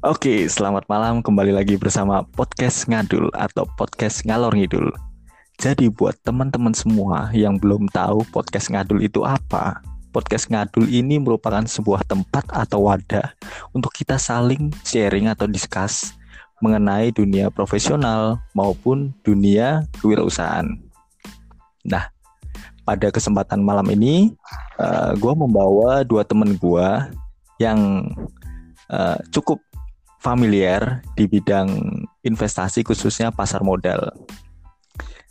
[0.00, 4.88] Oke, selamat malam kembali lagi bersama podcast ngadul atau podcast ngalor ngidul.
[5.60, 11.60] Jadi buat teman-teman semua yang belum tahu podcast ngadul itu apa, podcast ngadul ini merupakan
[11.68, 13.28] sebuah tempat atau wadah
[13.76, 16.16] untuk kita saling sharing atau discuss
[16.64, 20.80] mengenai dunia profesional maupun dunia kewirausahaan.
[21.84, 22.08] Nah,
[22.88, 24.32] pada kesempatan malam ini,
[24.80, 26.88] uh, gue membawa dua teman gue
[27.60, 28.08] yang
[28.88, 29.60] uh, cukup
[30.20, 31.80] familiar di bidang
[32.20, 34.12] investasi khususnya pasar modal.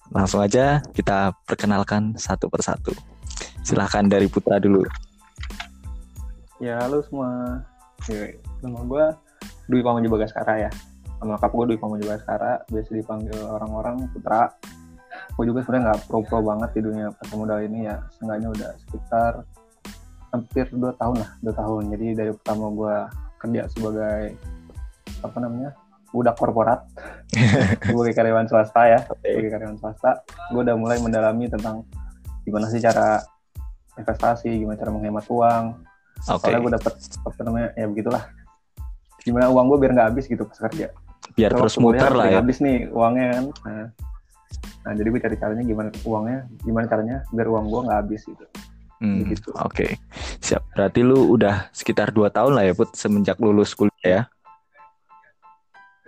[0.09, 2.89] Langsung aja kita perkenalkan satu persatu.
[3.61, 4.81] Silahkan dari Putra dulu.
[6.57, 7.61] Ya, halo semua.
[8.65, 9.05] Nama gue
[9.69, 10.71] Dwi Pamuji Bagaskara ya.
[11.21, 14.49] Nama lengkap gue Dwi Pamuji Bagaskara, biasa dipanggil orang-orang Putra.
[15.37, 18.01] Gue juga sebenarnya nggak pro-pro banget di dunia pasar modal ini ya.
[18.17, 19.33] Seenggaknya udah sekitar
[20.33, 21.83] hampir dua tahun lah, dua tahun.
[21.93, 22.95] Jadi dari pertama gue
[23.39, 24.33] kerja sebagai
[25.23, 25.71] apa namanya
[26.09, 26.81] budak korporat
[27.85, 31.85] sebagai karyawan swasta ya sebagai karyawan swasta gue udah mulai mendalami tentang
[32.43, 33.21] gimana sih cara
[33.99, 35.85] investasi gimana cara menghemat uang
[36.25, 36.49] okay.
[36.49, 36.93] soalnya gue dapet
[37.25, 38.23] apa namanya ya begitulah
[39.21, 40.87] gimana uang gue biar nggak habis gitu pas kerja
[41.37, 43.87] biar terus muter lah ya habis nih uangnya kan nah,
[44.89, 48.47] nah jadi gue cari caranya gimana uangnya gimana caranya biar uang gue nggak habis gitu
[48.99, 49.55] Hmm, gitu.
[49.63, 49.91] Oke, okay.
[50.43, 50.75] siap.
[50.75, 54.21] Berarti lu udah sekitar dua tahun lah ya, Put, semenjak lulus kuliah ya?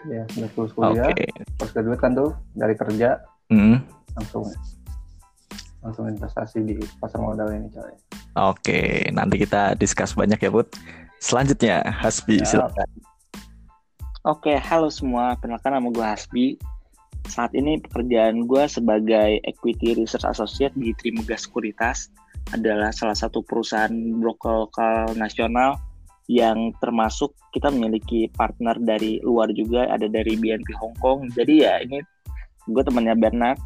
[0.10, 1.30] Ya udah lulus kuliah okay.
[1.58, 3.22] pas kedua kan tuh dari kerja
[3.54, 3.78] mm.
[4.18, 4.46] langsung
[5.82, 7.98] langsung investasi di pasar modal ini coy oke
[8.58, 9.10] okay.
[9.14, 10.74] nanti kita discuss banyak ya Put
[11.22, 12.90] selanjutnya Hasbi ya, silakan
[14.22, 15.34] Oke, halo semua.
[15.34, 16.48] Perkenalkan nama gue Hasbi.
[17.26, 22.14] Saat ini pekerjaan gue sebagai Equity Research Associate di Trimega Sekuritas
[22.54, 23.90] adalah salah satu perusahaan
[24.22, 25.82] broker lokal nasional
[26.32, 31.28] yang termasuk kita memiliki partner dari luar juga ada dari BNP Hong Kong.
[31.36, 32.00] Jadi ya ini
[32.72, 33.60] gue temannya Bernard.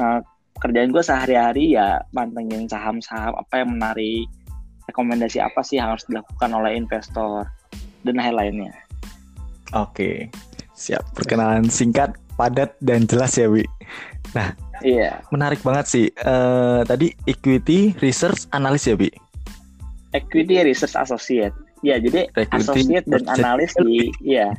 [0.00, 0.24] Nah,
[0.64, 4.24] kerjaan gue sehari-hari ya mantengin saham-saham apa yang menarik
[4.88, 7.44] rekomendasi apa sih yang harus dilakukan oleh investor
[8.08, 8.72] dan lain-lainnya.
[9.76, 10.32] Oke
[10.72, 11.04] siap.
[11.12, 13.68] Perkenalan singkat padat dan jelas ya Wi.
[14.32, 15.20] Nah iya.
[15.28, 16.06] menarik banget sih.
[16.24, 19.12] Uh, tadi equity research analis ya Bi
[20.12, 24.52] equity research associate Ya, jadi associate dan analis di ya.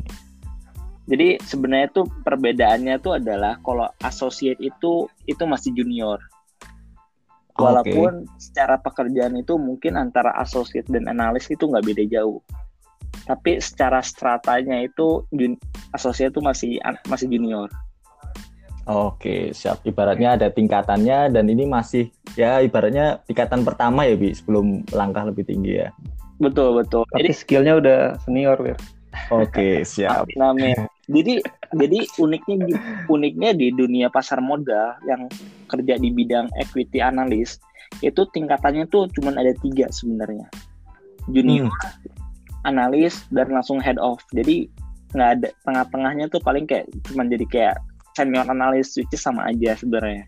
[1.06, 6.18] Jadi sebenarnya tuh perbedaannya tuh adalah kalau associate itu itu masih junior.
[7.58, 8.40] Walaupun okay.
[8.42, 12.40] secara pekerjaan itu mungkin antara associate dan analis itu nggak beda jauh.
[13.28, 15.28] Tapi secara stratanya itu
[15.94, 16.72] associate itu masih
[17.06, 17.70] masih junior.
[18.90, 19.86] Oke, siap.
[19.86, 25.46] Ibaratnya ada tingkatannya dan ini masih ya ibaratnya tingkatan pertama ya, Bi, sebelum langkah lebih
[25.46, 25.94] tinggi ya.
[26.41, 27.06] Betul betul.
[27.13, 28.78] Tapi jadi skillnya udah senior Wir.
[29.29, 30.25] Oke siap.
[30.41, 30.75] Amin.
[31.06, 31.44] Jadi
[31.78, 32.56] jadi uniknya
[33.07, 35.29] uniknya di dunia pasar modal yang
[35.69, 37.62] kerja di bidang equity analyst
[38.02, 40.47] itu tingkatannya tuh cuma ada tiga sebenarnya
[41.29, 42.66] junior, hmm.
[42.66, 44.23] analis dan langsung head off.
[44.34, 44.66] Jadi
[45.12, 47.75] nggak ada tengah-tengahnya tuh paling kayak cuma jadi kayak
[48.16, 50.25] senior analis which sama aja sebenarnya.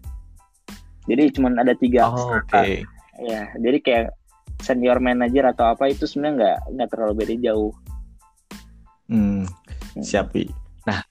[1.09, 2.11] Jadi cuma ada tiga.
[2.11, 2.51] Oh, Oke.
[2.51, 2.71] Okay.
[3.21, 4.07] Ya, jadi kayak
[4.63, 7.73] senior manager atau apa itu sebenarnya nggak nggak terlalu beda jauh.
[9.11, 10.03] Hmm, hmm.
[10.03, 10.31] siap
[10.87, 11.03] Nah,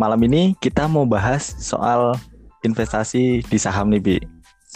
[0.00, 2.16] malam ini kita mau bahas soal
[2.64, 4.16] investasi di saham nih Bi.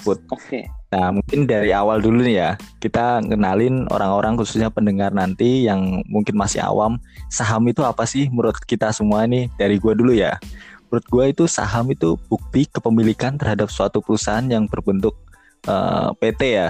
[0.04, 0.20] Oke.
[0.28, 0.64] Okay.
[0.88, 2.50] Nah, mungkin dari awal dulu nih ya,
[2.80, 6.96] kita kenalin orang-orang khususnya pendengar nanti yang mungkin masih awam,
[7.28, 9.52] saham itu apa sih menurut kita semua nih?
[9.60, 10.40] Dari gua dulu ya.
[10.88, 15.12] Menurut gua itu saham itu bukti kepemilikan terhadap suatu perusahaan yang berbentuk
[15.68, 16.68] uh, eh, PT ya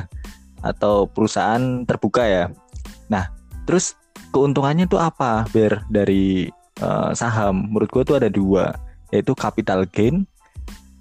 [0.62, 2.44] atau perusahaan terbuka ya.
[3.08, 3.30] Nah,
[3.64, 3.94] terus
[4.34, 6.50] keuntungannya itu apa Ber dari
[6.82, 7.70] uh, saham?
[7.70, 8.74] Menurut gue tuh ada dua,
[9.14, 10.26] yaitu capital gain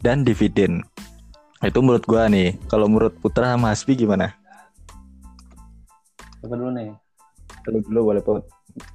[0.02, 0.86] dan dividen.
[1.66, 2.50] Itu menurut gue nih.
[2.70, 4.30] Kalau menurut Putra sama Hasbi gimana?
[6.46, 6.94] Apa dulu nih?
[7.66, 8.46] Kalau dulu boleh Put.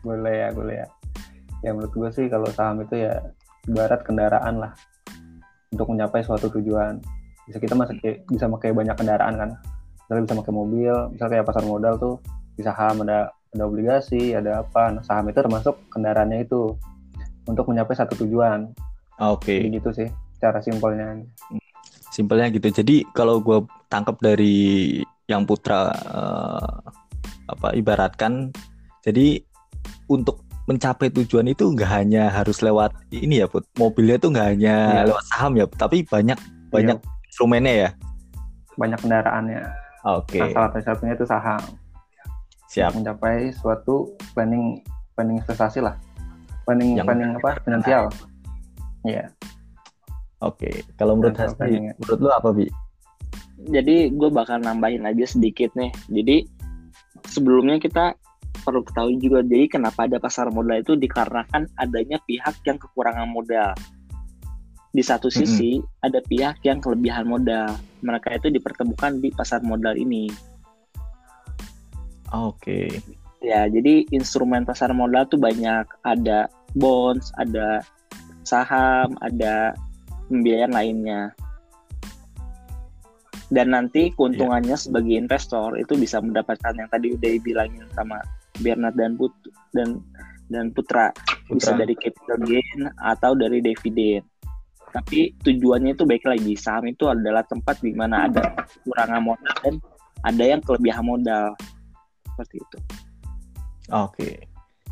[0.07, 0.87] Boleh ya, boleh ya.
[1.63, 3.19] Ya menurut gue sih kalau saham itu ya
[3.67, 4.73] ibarat kendaraan lah
[5.75, 7.03] untuk mencapai suatu tujuan.
[7.51, 7.99] Bisa kita masih
[8.31, 9.51] bisa pakai banyak kendaraan kan
[10.21, 12.15] bisa pakai mobil misalnya kayak pasar modal tuh
[12.53, 14.93] di saham ada ada obligasi ada apa.
[14.93, 16.77] Nah, saham itu termasuk kendaraannya itu
[17.45, 18.73] untuk mencapai satu tujuan.
[19.21, 19.61] Oke.
[19.61, 19.73] Okay.
[19.73, 20.09] gitu sih
[20.41, 21.21] cara simpelnya.
[22.13, 22.69] Simpelnya gitu.
[22.73, 26.77] Jadi kalau gue tangkap dari yang putra uh,
[27.49, 28.53] apa ibaratkan
[29.05, 29.41] jadi
[30.09, 33.69] untuk mencapai tujuan itu nggak hanya harus lewat ini ya put.
[33.77, 35.09] Mobilnya tuh nggak hanya ya.
[35.13, 36.39] lewat saham ya tapi banyak
[36.73, 37.27] banyak ya.
[37.29, 37.91] instrumennya ya.
[38.81, 40.43] Banyak kendaraannya Oke.
[40.43, 40.51] Okay.
[40.51, 41.63] Salah satunya itu saham.
[42.73, 42.97] Siap.
[42.97, 44.83] Mencapai suatu planning
[45.15, 45.95] planning investasi lah.
[46.67, 47.51] Planning Yang- planning apa?
[47.63, 48.05] Finansial.
[49.07, 49.31] Iya.
[50.43, 52.67] Oke, kalau menurut Hasbi, menurut lu apa bi?
[53.71, 55.95] Jadi gue bakal nambahin aja sedikit nih.
[56.11, 56.51] Jadi
[57.31, 58.19] sebelumnya kita
[58.67, 63.71] perlu ketahui juga jadi kenapa ada pasar modal itu dikarenakan adanya pihak yang kekurangan modal.
[64.93, 67.73] Di satu sisi ada pihak yang kelebihan modal.
[68.05, 70.29] Mereka itu dipertemukan di pasar modal ini.
[72.33, 72.89] Oke,
[73.43, 75.83] Ya, jadi instrumen pasar modal tuh banyak.
[76.07, 76.47] Ada
[76.79, 77.83] bonds, ada
[78.47, 79.75] saham, ada
[80.31, 81.35] pembiayaan lainnya.
[83.53, 88.23] Dan nanti keuntungannya sebagai investor itu bisa mendapatkan yang tadi udah dibilangin sama
[88.63, 89.35] Bernard dan Put
[89.77, 90.01] dan
[90.49, 91.13] dan Putra,
[91.53, 91.81] bisa Putra.
[91.85, 94.25] dari capital gain atau dari dividen.
[94.93, 99.75] Tapi tujuannya itu baik lagi saham itu adalah tempat di mana ada kekurangan modal dan
[100.23, 101.57] ada yang kelebihan modal
[102.29, 102.79] seperti itu.
[103.91, 104.29] Oke,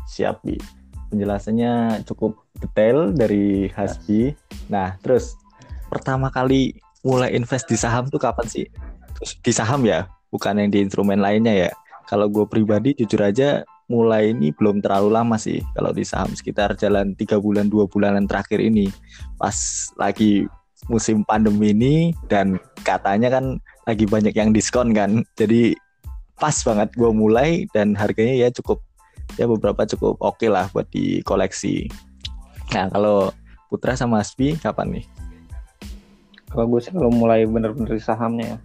[0.09, 0.57] siap Bi.
[1.13, 4.33] Penjelasannya cukup detail dari Hasbi.
[4.71, 5.37] Nah, terus
[5.91, 8.65] pertama kali mulai invest di saham tuh kapan sih?
[9.19, 11.71] Terus di saham ya, bukan yang di instrumen lainnya ya.
[12.09, 15.59] Kalau gue pribadi jujur aja mulai ini belum terlalu lama sih.
[15.75, 18.87] Kalau di saham sekitar jalan tiga bulan dua bulanan terakhir ini,
[19.35, 19.53] pas
[19.99, 20.47] lagi
[20.87, 21.95] musim pandemi ini
[22.31, 22.55] dan
[22.87, 25.27] katanya kan lagi banyak yang diskon kan.
[25.35, 25.75] Jadi
[26.39, 28.81] pas banget gue mulai dan harganya ya cukup
[29.37, 31.91] ya beberapa cukup oke lah buat dikoleksi.
[32.73, 33.29] Nah kalau
[33.71, 35.05] Putra sama Asbi kapan nih?
[36.51, 38.59] Kalau gue sih kalau mulai bener-bener di sahamnya ya.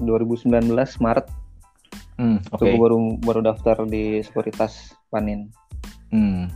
[0.00, 0.68] 2019
[1.00, 1.26] Maret
[2.20, 5.48] Hmm, gue baru baru daftar di sekuritas Panin.
[6.12, 6.52] Hmm,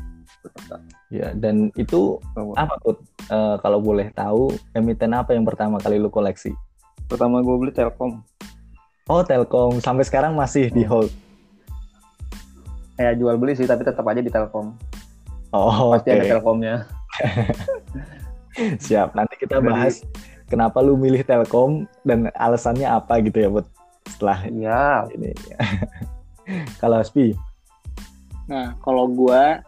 [1.09, 3.01] ya dan itu Kalau- apa Put?
[3.33, 6.53] Eh, kalau boleh tahu emiten apa yang pertama kali lu koleksi?
[7.09, 8.21] Pertama gue beli Telkom.
[9.09, 11.09] Oh Telkom sampai sekarang masih di hold.
[13.01, 14.77] Ya jual beli sih tapi tetap aja di Telkom.
[15.49, 16.85] Oh Pasti ada Telkomnya.
[18.85, 19.17] siap.
[19.17, 20.05] Nanti kita bahas
[20.53, 23.65] kenapa lu milih Telkom dan alasannya apa gitu ya Put
[24.15, 25.11] setelah Iya.
[25.11, 25.31] ini.
[26.81, 27.35] kalau Asbi?
[28.47, 29.59] Nah, kalau gua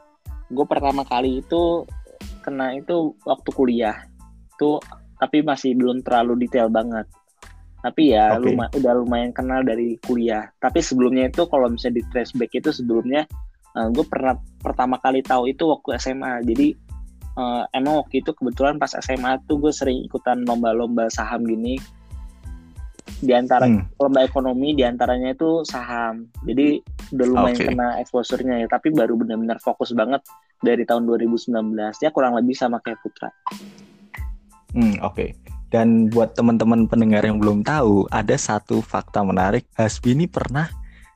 [0.47, 1.83] gue pertama kali itu
[2.47, 4.07] kena itu waktu kuliah.
[4.55, 4.79] Tuh
[5.19, 7.09] tapi masih belum terlalu detail banget.
[7.83, 8.55] Tapi ya Oke.
[8.55, 10.47] luma- udah lumayan kenal dari kuliah.
[10.63, 13.27] Tapi sebelumnya itu kalau misalnya di flashback itu sebelumnya
[13.77, 14.33] gue pernah
[14.65, 16.41] pertama kali tahu itu waktu SMA.
[16.47, 16.73] Jadi
[17.37, 21.77] eh, emang waktu itu kebetulan pas SMA tuh gue sering ikutan lomba-lomba saham gini.
[23.17, 26.27] Di antara Hmm, lomba ekonomi di antaranya itu saham.
[26.43, 27.67] Jadi udah lumayan Oke.
[27.67, 28.69] kena exposure-nya ya.
[28.69, 30.21] Tapi baru benar-benar fokus banget
[30.59, 31.49] dari tahun 2019.
[31.97, 33.31] Ya kurang lebih sama kayak Putra.
[34.73, 35.33] hmm, oke.
[35.67, 39.67] Dan buat teman-teman pendengar yang belum tahu, ada satu fakta menarik.
[39.73, 40.69] Hasbi ini pernah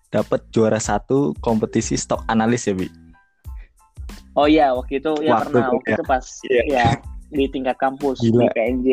[0.08, 2.88] dapat juara satu kompetisi stok analis ya, Bi?
[4.32, 5.60] Oh iya, waktu itu ya Waktu pernah.
[5.60, 5.94] itu, Waktu ya.
[5.94, 6.62] itu pas Iya.
[6.66, 6.86] ya
[7.28, 8.42] di tingkat kampus Gila.
[8.42, 8.88] di PNJ.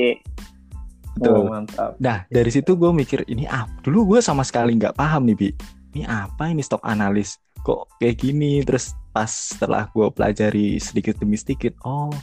[1.18, 1.34] Betul.
[1.34, 1.98] Oh, mantap.
[1.98, 3.74] Nah, dari situ gue mikir ini apa?
[3.82, 5.50] Dulu gue sama sekali nggak paham nih, Bi.
[5.98, 7.42] Ini apa ini stok analis?
[7.66, 8.62] Kok kayak gini?
[8.62, 12.14] Terus pas setelah gue pelajari sedikit demi sedikit, oh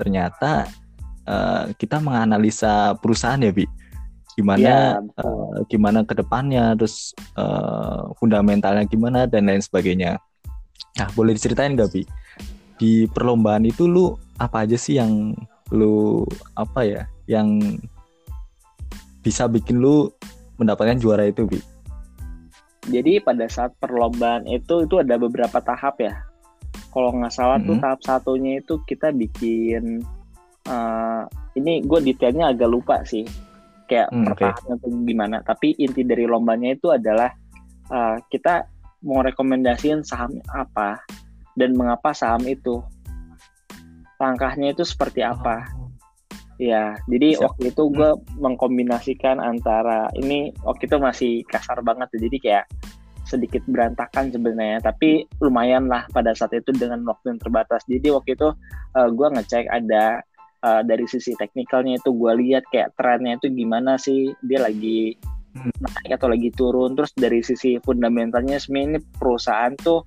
[0.00, 0.64] ternyata
[1.28, 3.68] eh, kita menganalisa perusahaan ya, Bi.
[4.40, 5.20] Gimana betul.
[5.20, 10.16] eh, gimana ke depannya, terus eh, fundamentalnya gimana dan lain sebagainya.
[10.96, 12.02] Nah, boleh diceritain nggak, Bi?
[12.80, 15.36] Di perlombaan itu lu apa aja sih yang
[15.68, 16.24] lu
[16.56, 17.60] apa ya, yang
[19.20, 20.08] bisa bikin lu
[20.56, 21.60] mendapatkan juara itu, Bi?
[22.88, 26.16] Jadi pada saat perlombaan itu itu ada beberapa tahap ya.
[26.90, 27.82] Kalau nggak salah tuh Mhm.
[27.84, 30.02] tahap satunya itu kita bikin
[30.68, 31.22] eh,
[31.56, 33.24] ini gue detailnya agak lupa sih
[33.88, 34.42] kayak Hmm, per oke.
[34.44, 35.36] tahapnya tuh gimana.
[35.42, 37.30] Tapi inti dari lombanya itu adalah
[37.90, 38.64] eh, kita
[39.02, 41.00] mau rekomendasiin saham apa
[41.56, 42.80] dan mengapa saham itu.
[44.20, 45.64] Langkahnya itu seperti apa?
[46.60, 47.56] Ya, jadi Siap.
[47.56, 52.66] waktu itu gue mengkombinasikan antara ini waktu itu masih kasar banget jadi kayak
[53.24, 57.80] sedikit berantakan sebenarnya, tapi lumayan lah pada saat itu dengan waktu yang terbatas.
[57.88, 58.52] Jadi waktu itu
[58.92, 60.20] gue ngecek ada
[60.60, 65.16] eh, dari sisi teknikalnya itu gue lihat kayak trennya itu gimana sih dia lagi
[65.50, 65.74] Hmm.
[65.82, 66.94] naik atau lagi turun.
[66.94, 70.06] Terus dari sisi fundamentalnya sebenarnya ini perusahaan tuh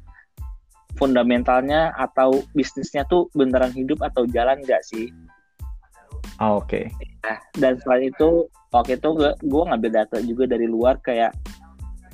[0.96, 5.12] fundamentalnya atau bisnisnya tuh beneran hidup atau jalan nggak sih?
[6.42, 6.90] Ah, Oke.
[7.24, 11.32] Nah, dan selain itu waktu itu gue gue ngambil data juga dari luar kayak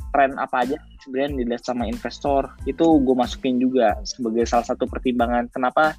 [0.09, 5.47] tren apa aja sebenarnya dilihat sama investor itu gue masukin juga sebagai salah satu pertimbangan
[5.53, 5.93] kenapa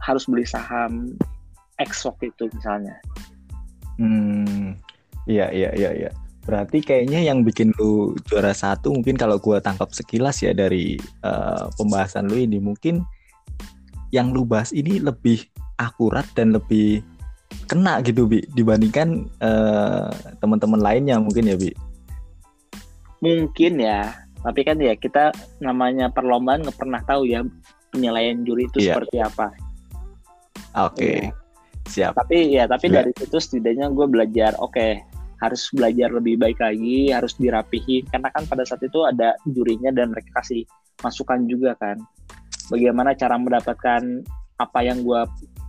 [0.00, 1.12] harus beli saham
[1.80, 2.96] X waktu itu misalnya.
[4.00, 4.76] Hmm,
[5.28, 6.10] iya iya iya iya.
[6.44, 11.64] Berarti kayaknya yang bikin lu juara satu mungkin kalau gua tangkap sekilas ya dari eh,
[11.76, 13.04] pembahasan lu ini mungkin
[14.10, 15.44] yang lu bahas ini lebih
[15.76, 17.04] akurat dan lebih
[17.70, 20.10] kena gitu bi dibandingkan uh,
[20.42, 21.70] teman-teman lainnya mungkin ya bi
[23.22, 25.30] mungkin ya tapi kan ya kita
[25.60, 27.44] namanya perlombaan nggak pernah tahu ya
[27.92, 28.96] penilaian juri itu yeah.
[28.96, 29.46] seperti apa
[30.74, 31.16] oke okay.
[31.28, 31.30] ya.
[31.86, 32.96] siap tapi ya tapi Siap.
[32.96, 35.04] dari situ setidaknya gue belajar oke okay,
[35.38, 40.10] harus belajar lebih baik lagi harus dirapihin karena kan pada saat itu ada jurinya dan
[40.10, 40.64] mereka kasih
[41.04, 42.00] masukan juga kan
[42.72, 44.24] bagaimana cara mendapatkan
[44.60, 45.20] apa yang gue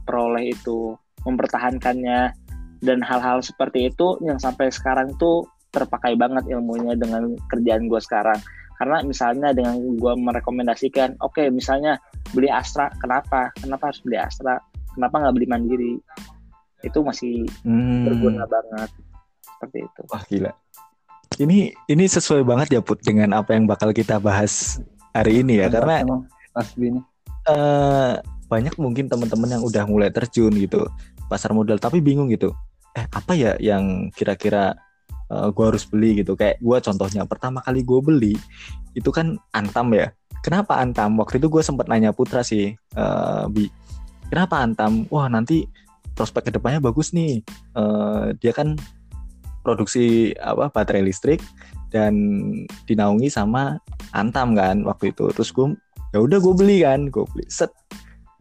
[0.03, 0.95] peroleh itu
[1.27, 2.33] mempertahankannya.
[2.81, 8.37] Dan hal-hal seperti itu yang sampai sekarang tuh terpakai banget ilmunya dengan kerjaan gue sekarang.
[8.81, 12.01] Karena misalnya dengan gue merekomendasikan oke okay, misalnya
[12.33, 13.53] beli Astra kenapa?
[13.61, 14.57] Kenapa harus beli Astra?
[14.97, 15.93] Kenapa nggak beli Mandiri?
[16.81, 18.09] Itu masih hmm.
[18.09, 18.89] berguna banget.
[19.45, 20.01] Seperti itu.
[20.09, 20.51] Wah gila.
[21.37, 24.81] Ini ini sesuai banget ya put dengan apa yang bakal kita bahas
[25.13, 26.03] hari ini ya karena
[26.51, 26.99] Mas ini
[27.47, 28.19] uh,
[28.51, 30.87] banyak mungkin teman-teman yang udah mulai terjun gitu
[31.31, 32.51] pasar modal tapi bingung gitu.
[32.91, 34.75] Eh apa ya yang kira-kira
[35.31, 36.35] uh, eh, gue harus beli gitu?
[36.35, 38.35] Kayak gue contohnya pertama kali gue beli
[38.91, 40.11] itu kan Antam ya.
[40.43, 41.15] Kenapa Antam?
[41.15, 43.71] Waktu itu gue sempat nanya Putra sih uh, bi.
[44.27, 45.07] Kenapa Antam?
[45.07, 45.63] Wah nanti
[46.19, 47.39] prospek ke depannya bagus nih.
[47.71, 48.75] Uh, dia kan
[49.63, 51.39] produksi apa baterai listrik
[51.93, 52.13] dan
[52.89, 53.79] dinaungi sama
[54.11, 55.31] Antam kan waktu itu.
[55.31, 55.67] Terus gue
[56.11, 57.45] ya udah gue beli kan gue beli.
[57.47, 57.71] Set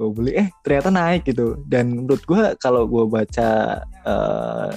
[0.01, 1.61] gue beli eh ternyata naik gitu.
[1.69, 4.73] Dan menurut gue kalau gue baca uh,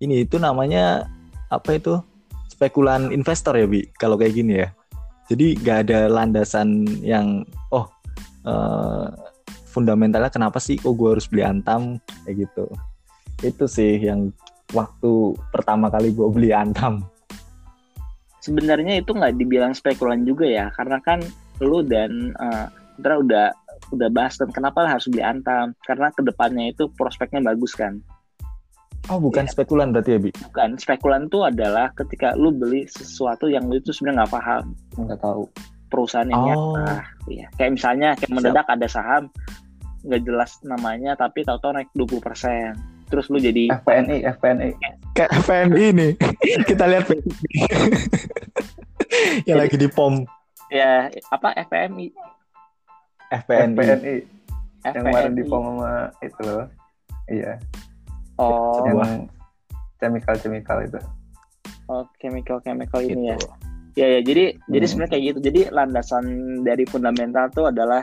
[0.00, 1.04] ini itu namanya
[1.52, 2.00] apa itu
[2.48, 4.72] spekulan investor ya bi kalau kayak gini ya.
[5.28, 7.92] Jadi gak ada landasan yang oh
[8.48, 9.12] uh,
[9.68, 12.64] fundamentalnya kenapa sih kok gue harus beli antam kayak gitu.
[13.44, 14.32] Itu sih yang
[14.72, 17.04] waktu pertama kali gue beli antam.
[18.40, 21.22] Sebenarnya itu nggak dibilang spekulan juga ya karena kan
[21.62, 22.66] lu dan uh,
[22.98, 23.54] udah
[23.92, 28.00] udah bahas dan kenapa harus beli antam karena ke depannya itu prospeknya bagus kan
[29.10, 29.50] Oh bukan ya.
[29.50, 30.30] spekulan berarti ya Bi?
[30.30, 34.64] Bukan, spekulan itu adalah ketika lu beli sesuatu yang lu itu sebenarnya nggak paham.
[34.94, 35.44] Nggak tahu.
[35.90, 36.78] Perusahaan ini oh.
[36.78, 37.02] apa.
[37.26, 37.50] Ya.
[37.58, 39.26] Kayak misalnya kayak mendadak ada saham
[40.02, 42.78] nggak jelas namanya tapi tahu-tahu naik 20%.
[43.10, 44.70] Terus lu jadi FPNI, FPNI.
[45.18, 46.12] Kayak FPNI nih.
[46.70, 47.10] Kita lihat
[49.50, 50.22] yang lagi di pom.
[50.72, 51.52] Ya, apa
[53.32, 53.74] FPNI?
[53.74, 53.96] FPNI.
[53.96, 54.16] FPNI.
[54.82, 56.66] Yang kemarin di pom sama itu loh.
[57.30, 57.52] Iya.
[58.36, 58.82] Oh.
[58.84, 59.30] Yang
[60.02, 60.98] chemical-chemical itu.
[61.86, 63.38] Oh, chemical-chemical ini ya.
[63.92, 64.72] Ya ya, jadi hmm.
[64.72, 65.38] jadi sebenarnya kayak gitu.
[65.52, 66.24] Jadi landasan
[66.64, 68.02] dari fundamental tuh adalah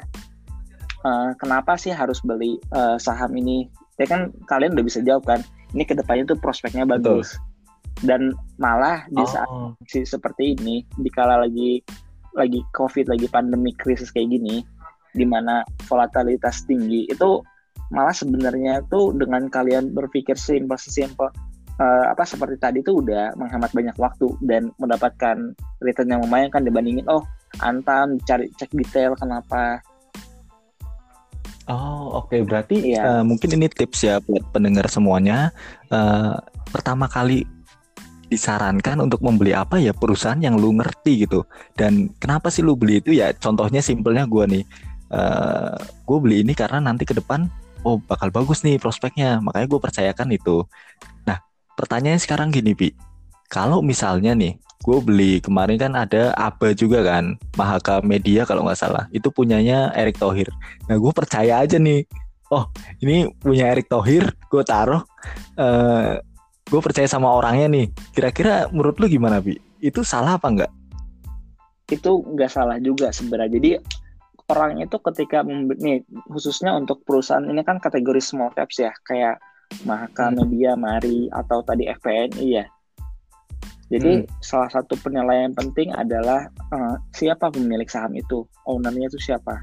[1.02, 3.66] uh, kenapa sih harus beli uh, saham ini?
[3.98, 5.42] Ya kan kalian udah bisa jawab kan.
[5.74, 7.36] Ini ke depannya tuh prospeknya bagus.
[7.36, 7.48] Betul.
[8.00, 8.22] Dan
[8.62, 9.76] malah di saat oh.
[9.84, 11.84] seperti ini, dikala lagi
[12.38, 14.62] lagi COVID, lagi pandemi krisis kayak gini,
[15.14, 17.42] di mana volatilitas tinggi, itu
[17.90, 21.30] malah sebenarnya tuh dengan kalian berpikir simple simple
[21.80, 26.62] uh, apa seperti tadi tuh udah menghemat banyak waktu dan mendapatkan return yang lumayan kan
[26.62, 27.24] dibandingin oh
[27.64, 29.82] antam cari cek detail kenapa.
[31.70, 32.42] Oh oke okay.
[32.46, 33.22] berarti yeah.
[33.22, 35.50] uh, mungkin ini tips ya buat pendengar semuanya.
[35.90, 36.38] Uh,
[36.70, 37.46] pertama kali
[38.30, 39.90] disarankan untuk membeli apa ya?
[39.94, 41.46] Perusahaan yang lu ngerti gitu.
[41.74, 43.18] Dan kenapa sih lu beli itu?
[43.18, 44.64] Ya contohnya simpelnya gue nih
[45.14, 47.50] uh, gue beli ini karena nanti ke depan
[47.84, 49.40] oh bakal bagus nih prospeknya.
[49.44, 50.66] Makanya gue percayakan itu.
[51.26, 51.40] Nah
[51.78, 52.90] pertanyaannya sekarang gini Bi.
[53.50, 58.80] Kalau misalnya nih gue beli kemarin kan ada ABA juga kan Mahaka Media kalau nggak
[58.80, 59.06] salah.
[59.12, 60.50] Itu punyanya Erick Thohir.
[60.88, 62.06] Nah gue percaya aja nih
[62.50, 62.66] oh
[63.06, 65.06] ini punya Erick Thohir gue taruh
[65.62, 66.18] uh,
[66.70, 67.86] gue percaya sama orangnya nih.
[68.14, 69.58] Kira-kira menurut lu gimana Bi?
[69.82, 70.72] Itu salah apa enggak
[71.90, 73.52] itu nggak salah juga sebenarnya.
[73.58, 73.70] Jadi
[74.50, 79.38] orang itu ketika nih khususnya untuk perusahaan ini kan kategori small caps ya kayak
[79.86, 80.36] Mahaka hmm.
[80.42, 82.66] Media, Mari atau tadi FPNI ya.
[83.90, 84.30] Jadi hmm.
[84.42, 89.62] salah satu penilaian penting adalah uh, siapa pemilik saham itu, ownernya itu siapa.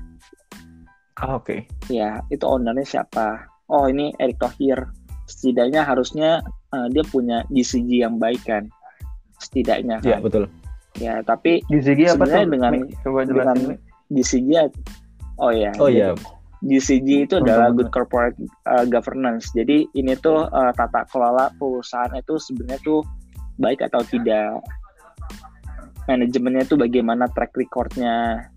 [1.19, 1.67] Ah, Oke.
[1.67, 1.95] Okay.
[1.95, 3.47] Ya itu ownernya siapa.
[3.71, 4.87] Oh ini Erick Thohir.
[5.27, 6.39] Setidaknya harusnya
[6.71, 8.71] uh, dia punya GCG yang baik kan.
[9.43, 10.19] Setidaknya iya, kan.
[10.19, 10.45] Ya betul.
[10.97, 13.57] Ya tapi GCG apa sebenarnya dengan Coba dengan
[14.11, 14.71] GCG
[15.41, 16.15] oh ya oh iya.
[16.65, 19.53] GCG itu adalah good corporate uh, governance.
[19.53, 23.01] Jadi ini tuh uh, tata kelola perusahaan itu sebenarnya tuh
[23.61, 24.65] baik atau tidak.
[26.09, 28.49] Manajemennya itu bagaimana track recordnya.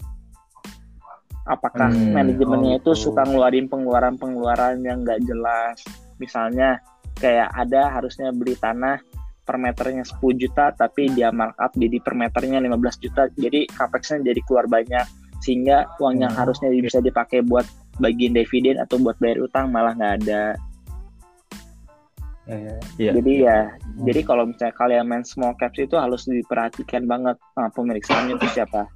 [1.49, 5.81] Apakah hmm, manajemennya oh, itu suka ngeluarin pengeluaran-pengeluaran yang nggak jelas?
[6.21, 6.79] Misalnya
[7.17, 9.01] kayak ada harusnya beli tanah
[9.43, 13.27] per meternya 10 juta tapi dia markup jadi per meternya 15 juta.
[13.33, 16.39] Jadi capexnya jadi keluar banyak sehingga uang yang hmm.
[16.39, 17.65] harusnya bisa dipakai buat
[17.99, 20.43] bagian dividen atau buat bayar utang malah nggak ada.
[22.49, 22.75] Ya, ya.
[22.97, 23.11] Iya.
[23.21, 23.59] Jadi ya,
[24.09, 28.47] jadi kalau misalnya kalian main small caps itu harus diperhatikan banget sama pemilik sahamnya itu
[28.57, 28.89] siapa.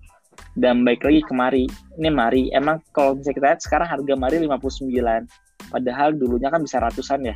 [0.58, 1.66] Dan baik lagi ke Mari.
[2.02, 5.70] Ini Mari, emang kalau misalnya kita lihat sekarang harga Mari 59.
[5.70, 7.36] Padahal dulunya kan bisa ratusan ya.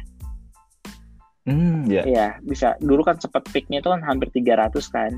[1.45, 2.03] Hmm, ya.
[2.03, 2.73] Iya, bisa.
[2.81, 5.11] Dulu kan sempat peaknya itu kan hampir 300 kan.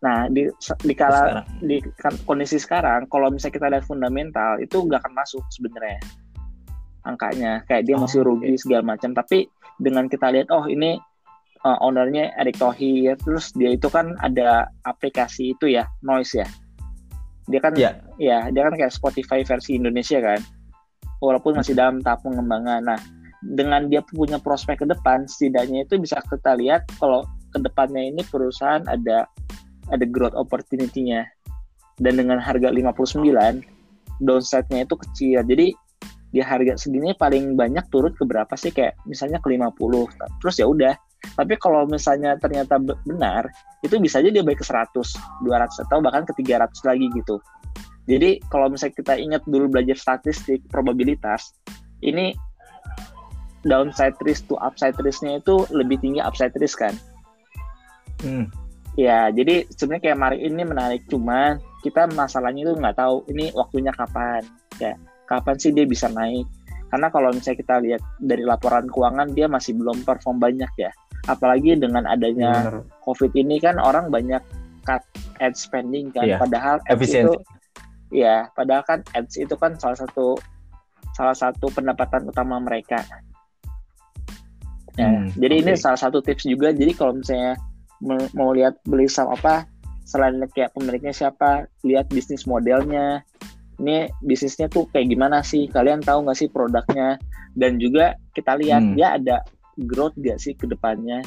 [0.00, 0.48] Nah, di
[0.80, 1.46] di kala Sekarang.
[1.60, 1.76] di
[2.24, 6.00] kondisi sekarang kalau misalnya kita lihat fundamental itu nggak akan masuk sebenarnya
[7.04, 7.60] angkanya.
[7.68, 9.12] Kayak dia Oh, masih rugi segala macam.
[9.12, 9.44] Tapi
[9.76, 10.96] dengan kita lihat oh ini
[11.64, 16.48] uh, ownernya Erick Thohir terus dia itu kan ada aplikasi itu ya noise ya.
[17.48, 18.00] Dia kan Iya.
[18.16, 20.40] ya dia kan kayak Spotify versi Indonesia kan.
[21.20, 22.88] Walaupun masih dalam tahap pengembangan.
[22.88, 23.00] Nah
[23.40, 28.20] dengan dia punya prospek ke depan setidaknya itu bisa kita lihat kalau ke depannya ini
[28.28, 29.24] perusahaan ada
[29.90, 31.26] ada growth opportunity-nya.
[32.00, 33.20] Dan dengan harga 59
[34.24, 35.40] downside-nya itu kecil.
[35.44, 35.66] Jadi
[36.30, 38.70] di harga segini paling banyak turun ke berapa sih?
[38.70, 40.08] Kayak misalnya ke 50
[40.40, 40.94] terus ya udah.
[41.36, 43.52] Tapi kalau misalnya ternyata be- benar
[43.84, 47.36] itu bisa aja dia baik ke 100 200 atau bahkan ke 300 lagi gitu.
[48.08, 51.52] Jadi kalau misalnya kita ingat dulu belajar statistik probabilitas
[52.00, 52.32] ini
[53.68, 56.96] downside risk to upside risk-nya itu lebih tinggi upside risk kan?
[58.24, 58.48] Hmm.
[58.98, 63.94] Ya, jadi sebenarnya kayak Mari ini menarik, cuman kita masalahnya itu nggak tahu ini waktunya
[63.94, 64.42] kapan.
[64.82, 66.44] Ya, kapan sih dia bisa naik?
[66.90, 70.90] Karena kalau misalnya kita lihat dari laporan keuangan dia masih belum perform banyak ya.
[71.30, 72.82] Apalagi dengan adanya Bener.
[73.06, 74.42] COVID ini kan orang banyak
[74.82, 75.00] cut
[75.38, 76.26] ad spending kan.
[76.26, 77.30] Iya, Padahal ads efisiensi.
[77.30, 77.32] itu
[78.10, 80.34] ya, padahal kan ads itu kan salah satu
[81.14, 83.06] salah satu pendapatan utama mereka.
[84.98, 85.80] Ya, Hmm, jadi ini oke.
[85.80, 86.74] salah satu tips juga.
[86.74, 87.54] Jadi kalau misalnya
[88.02, 89.68] mau lihat beli saham apa,
[90.08, 93.22] selain kayak pemiliknya siapa, lihat bisnis modelnya.
[93.80, 95.64] Ini bisnisnya tuh kayak gimana sih?
[95.68, 97.16] Kalian tahu nggak sih produknya?
[97.56, 98.94] Dan juga kita lihat Hmm.
[98.96, 99.36] dia ada
[99.88, 101.24] growth gak sih ke depannya?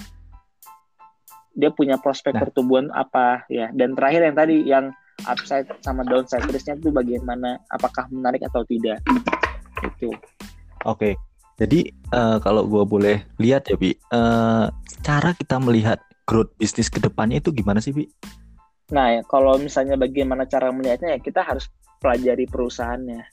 [1.57, 2.41] Dia punya prospek Nah.
[2.45, 3.73] pertumbuhan apa ya?
[3.73, 4.85] Dan terakhir yang tadi yang
[5.25, 7.57] upside sama downside risk-nya itu bagaimana?
[7.73, 9.01] Apakah menarik atau tidak?
[9.81, 10.13] Itu.
[10.85, 11.17] Oke.
[11.57, 14.65] Jadi eh, kalau gua boleh lihat ya, Bi, eh,
[15.01, 18.07] cara kita melihat growth bisnis ke depannya itu gimana sih, Bi?
[18.91, 21.67] Nah, ya, kalau misalnya bagaimana cara melihatnya ya kita harus
[22.03, 23.23] pelajari perusahaannya.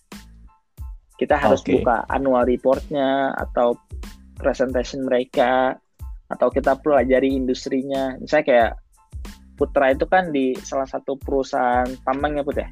[1.18, 1.82] Kita harus Oke.
[1.82, 3.76] buka annual reportnya atau
[4.40, 5.76] presentation mereka
[6.32, 8.16] atau kita pelajari industrinya.
[8.16, 8.72] Misalnya kayak
[9.60, 12.68] Putra itu kan di salah satu perusahaan tambang ya Put ya.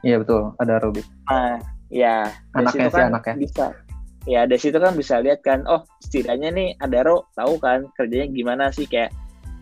[0.00, 1.04] Iya betul, ada Ruby.
[1.28, 1.60] Nah,
[1.92, 3.34] ya Anaknya situ sih, kan anaknya.
[3.36, 3.66] bisa.
[4.24, 8.64] Ya dari situ kan bisa lihat kan, oh setidaknya nih Adaro tahu kan kerjanya gimana
[8.72, 9.12] sih kayak,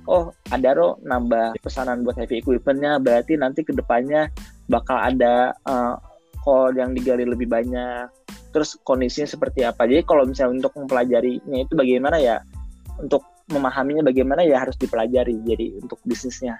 [0.07, 4.31] oh Adaro nambah pesanan buat heavy equipmentnya, berarti nanti ke depannya
[4.71, 5.95] bakal ada uh,
[6.42, 8.09] call yang digali lebih banyak.
[8.55, 9.85] Terus kondisinya seperti apa?
[9.85, 12.40] Jadi kalau misalnya untuk mempelajarinya itu bagaimana ya,
[12.97, 15.37] untuk memahaminya bagaimana ya harus dipelajari.
[15.45, 16.57] Jadi untuk bisnisnya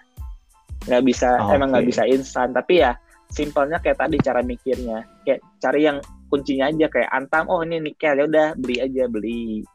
[0.87, 1.57] nggak bisa Oke.
[1.57, 2.95] emang nggak bisa instan, tapi ya
[3.31, 5.99] simpelnya kayak tadi cara mikirnya kayak cari yang
[6.31, 9.67] kuncinya aja kayak antam oh ini nikel ya udah beli aja beli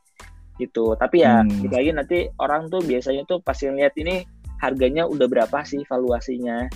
[0.62, 1.50] gitu tapi ya Hmm.
[1.60, 4.21] gitu lagi nanti orang tuh biasanya tuh pasti lihat ini
[4.58, 6.69] harganya udah berapa sih valuasinya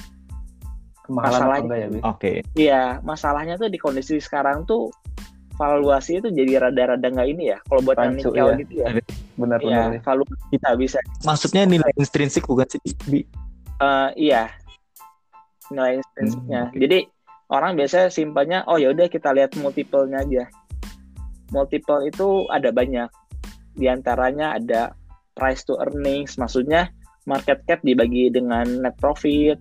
[1.06, 2.02] Kemahalan Masalahnya- ya?
[2.02, 2.32] Oke.
[2.58, 4.89] iya masalahnya tuh di kondisi sekarang tuh
[5.54, 8.58] valuasi itu jadi rada-rada nggak ini ya kalau buat yang nikel iya.
[8.58, 8.88] gitu ya
[9.36, 10.02] Benar ya benar.
[10.02, 12.82] valuasi kita bisa Maksudnya nilai intrinsik bukan sih?
[13.78, 14.50] Eh, iya
[15.67, 16.60] nilai intrinsicnya.
[16.62, 16.78] Hmm, oke.
[16.78, 17.00] Jadi
[17.48, 20.43] orang biasanya simpelnya oh ya udah kita lihat multiple-nya aja.
[21.50, 23.10] Multiple itu ada banyak.
[23.75, 24.95] Di antaranya ada
[25.35, 26.89] price to earnings, maksudnya
[27.27, 29.59] market cap dibagi dengan net profit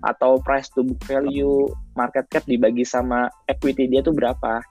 [0.00, 4.64] atau price to book value, market cap dibagi sama equity dia tuh berapa.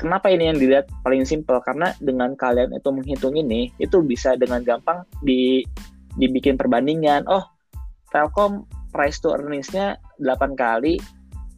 [0.00, 1.60] Kenapa ini yang dilihat paling simpel?
[1.60, 5.62] Karena dengan kalian itu menghitung ini, itu bisa dengan gampang di
[6.16, 7.28] dibikin perbandingan.
[7.28, 7.44] Oh,
[8.10, 11.00] Telkom price to earnings-nya 8 kali,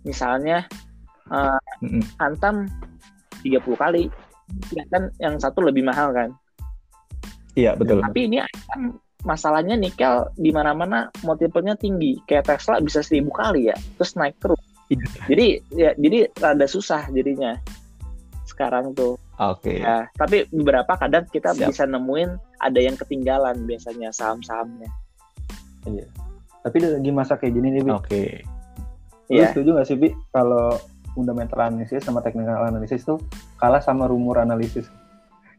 [0.06, 0.66] misalnya
[1.30, 2.04] Mm-mm.
[2.20, 2.68] Antam
[3.42, 4.10] 30 kali.
[4.72, 6.30] Ya kan yang satu lebih mahal kan.
[7.54, 8.02] Iya, betul.
[8.02, 12.20] Tapi ini Antam masalahnya nikel di mana-mana multiple-nya tinggi.
[12.28, 14.60] Kayak Tesla bisa 1000 kali ya, terus naik terus.
[14.92, 15.06] Iya.
[15.30, 17.56] Jadi ya jadi rada susah jadinya
[18.44, 19.16] sekarang tuh.
[19.40, 19.82] Oke.
[19.82, 21.72] Ya, tapi beberapa kadang kita Siap.
[21.72, 24.86] bisa nemuin ada yang ketinggalan biasanya saham-sahamnya.
[25.88, 26.06] Iya.
[26.62, 27.90] Tapi lagi masa kayak gini nih, Bi.
[27.90, 28.24] Oke.
[29.28, 29.52] Lu Iya.
[29.52, 30.78] setuju gak sih, Bi, kalau
[31.14, 33.22] fundamental analisis sama technical analisis tuh
[33.56, 34.90] kalah sama rumor analisis?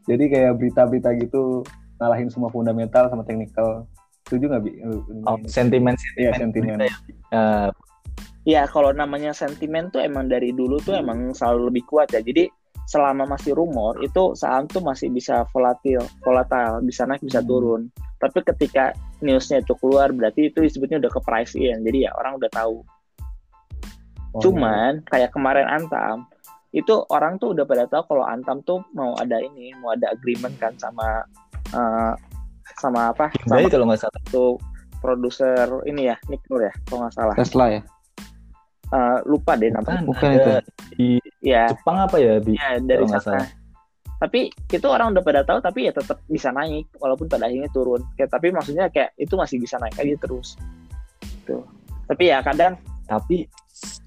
[0.06, 1.66] Jadi kayak berita-berita gitu
[1.98, 3.88] ngalahin semua fundamental sama technical.
[4.28, 4.78] Setuju gak, Bi?
[5.26, 6.78] Oh, sentimen Iya, sentimen sentimen.
[6.78, 6.94] berita ya.
[7.34, 7.68] Eh,
[8.46, 12.22] ya kalau namanya sentimen tuh emang dari dulu tuh emang selalu lebih kuat ya.
[12.22, 12.46] Jadi
[12.86, 17.50] selama masih rumor itu saham tuh masih bisa volatil, volatile, bisa naik bisa Hmm.
[17.50, 17.80] turun.
[18.22, 21.82] Tapi ketika newsnya itu keluar berarti itu disebutnya udah ke price in.
[21.82, 22.82] Jadi ya orang udah tahu.
[24.36, 26.28] Oh, Cuman kayak kemarin Antam
[26.70, 30.52] itu orang tuh udah pada tahu kalau Antam tuh mau ada ini, mau ada agreement
[30.60, 31.24] kan sama
[31.72, 32.12] eh,
[32.76, 33.32] sama apa?
[33.32, 34.14] Hyundai Sama kalau nggak salah.
[34.20, 34.44] satu
[35.00, 37.34] produser ini ya, Nick Nur ya, kalau nggak salah.
[37.34, 37.80] Tesla ya.
[38.86, 40.04] Eh, lupa deh namanya.
[40.04, 40.56] Bukan, Bukan ada
[40.94, 43.22] di Ya, Jepang apa ya di ya dari sana.
[43.22, 43.46] salah.
[44.16, 48.02] Tapi itu orang udah pada tahu tapi ya tetap bisa naik walaupun pada akhirnya turun.
[48.16, 50.58] Kayak tapi maksudnya kayak itu masih bisa naik aja terus.
[51.44, 51.62] Tuh.
[52.06, 53.46] Tapi ya kadang tapi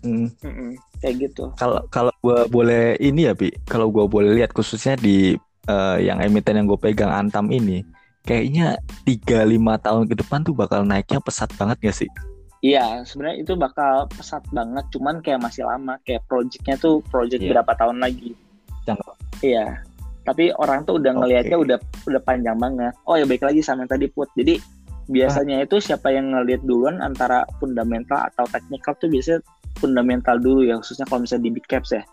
[0.02, 0.70] mm, mm-mm,
[1.02, 1.52] kayak gitu.
[1.56, 5.38] kalau kalau gua boleh ini ya bi kalau gua boleh lihat khususnya di
[5.70, 7.86] eh, yang emiten yang gue pegang Antam ini
[8.26, 12.12] kayaknya 3-5 tahun ke depan tuh bakal naiknya pesat banget gak sih
[12.60, 17.56] Iya, sebenarnya itu bakal pesat banget, cuman kayak masih lama, kayak projectnya tuh project Iya.
[17.56, 18.36] berapa tahun lagi.
[18.84, 19.16] Jangka.
[19.40, 19.80] Iya,
[20.28, 21.78] tapi orang tuh udah ngelihatnya udah
[22.12, 22.92] udah panjang banget.
[23.08, 24.28] Oh ya baik lagi sama yang tadi put.
[24.36, 24.60] Jadi
[25.08, 29.40] biasanya itu siapa yang ngelihat duluan antara fundamental atau technical tuh biasanya
[29.80, 32.04] fundamental dulu ya, khususnya kalau misalnya di big caps ya.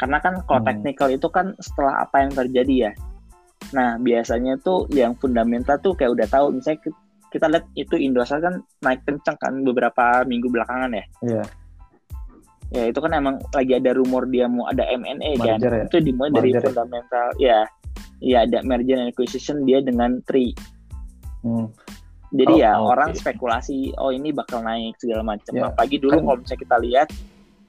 [0.00, 0.68] Karena kan kalau Hmm.
[0.72, 2.92] technical itu kan setelah apa yang terjadi ya.
[3.70, 7.00] Nah biasanya tuh yang fundamental tuh kayak udah tahu, misalnya ki-
[7.32, 11.04] kita lihat itu Indosat kan naik kencang kan beberapa minggu belakangan ya.
[11.22, 11.44] Iya.
[12.72, 15.60] Ya itu kan emang lagi ada rumor dia mau ada M&A kan.
[15.60, 15.84] Ya?
[15.84, 16.60] Itu dimulai dari ya?
[16.60, 17.28] fundamental.
[17.36, 17.58] Ya,
[18.20, 20.56] ya ada merger and acquisition dia dengan Tri.
[21.44, 21.68] Hmm.
[22.32, 22.88] Jadi Oh, ya oke.
[22.88, 25.52] orang spekulasi, oh ini bakal naik segala macam.
[25.52, 27.08] Ya, Apalagi dulu kan- kalau misalnya kita lihat,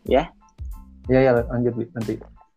[0.04, 0.24] Iya
[1.20, 2.14] iya lanjut Bi, nanti.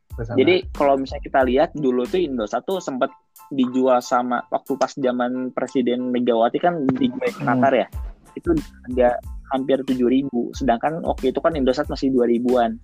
[0.09, 0.39] Ke sana.
[0.39, 3.11] jadi kalau misalnya kita lihat dulu tuh Indosat tuh sempat
[3.49, 7.49] dijual sama waktu pas zaman Presiden Megawati kan dijual ke Hmm.
[7.53, 7.87] Qatar ya.
[8.33, 8.55] Itu
[8.89, 9.19] ada
[9.51, 12.81] hampir 7000 sedangkan waktu itu kan Indosat masih 2000-an.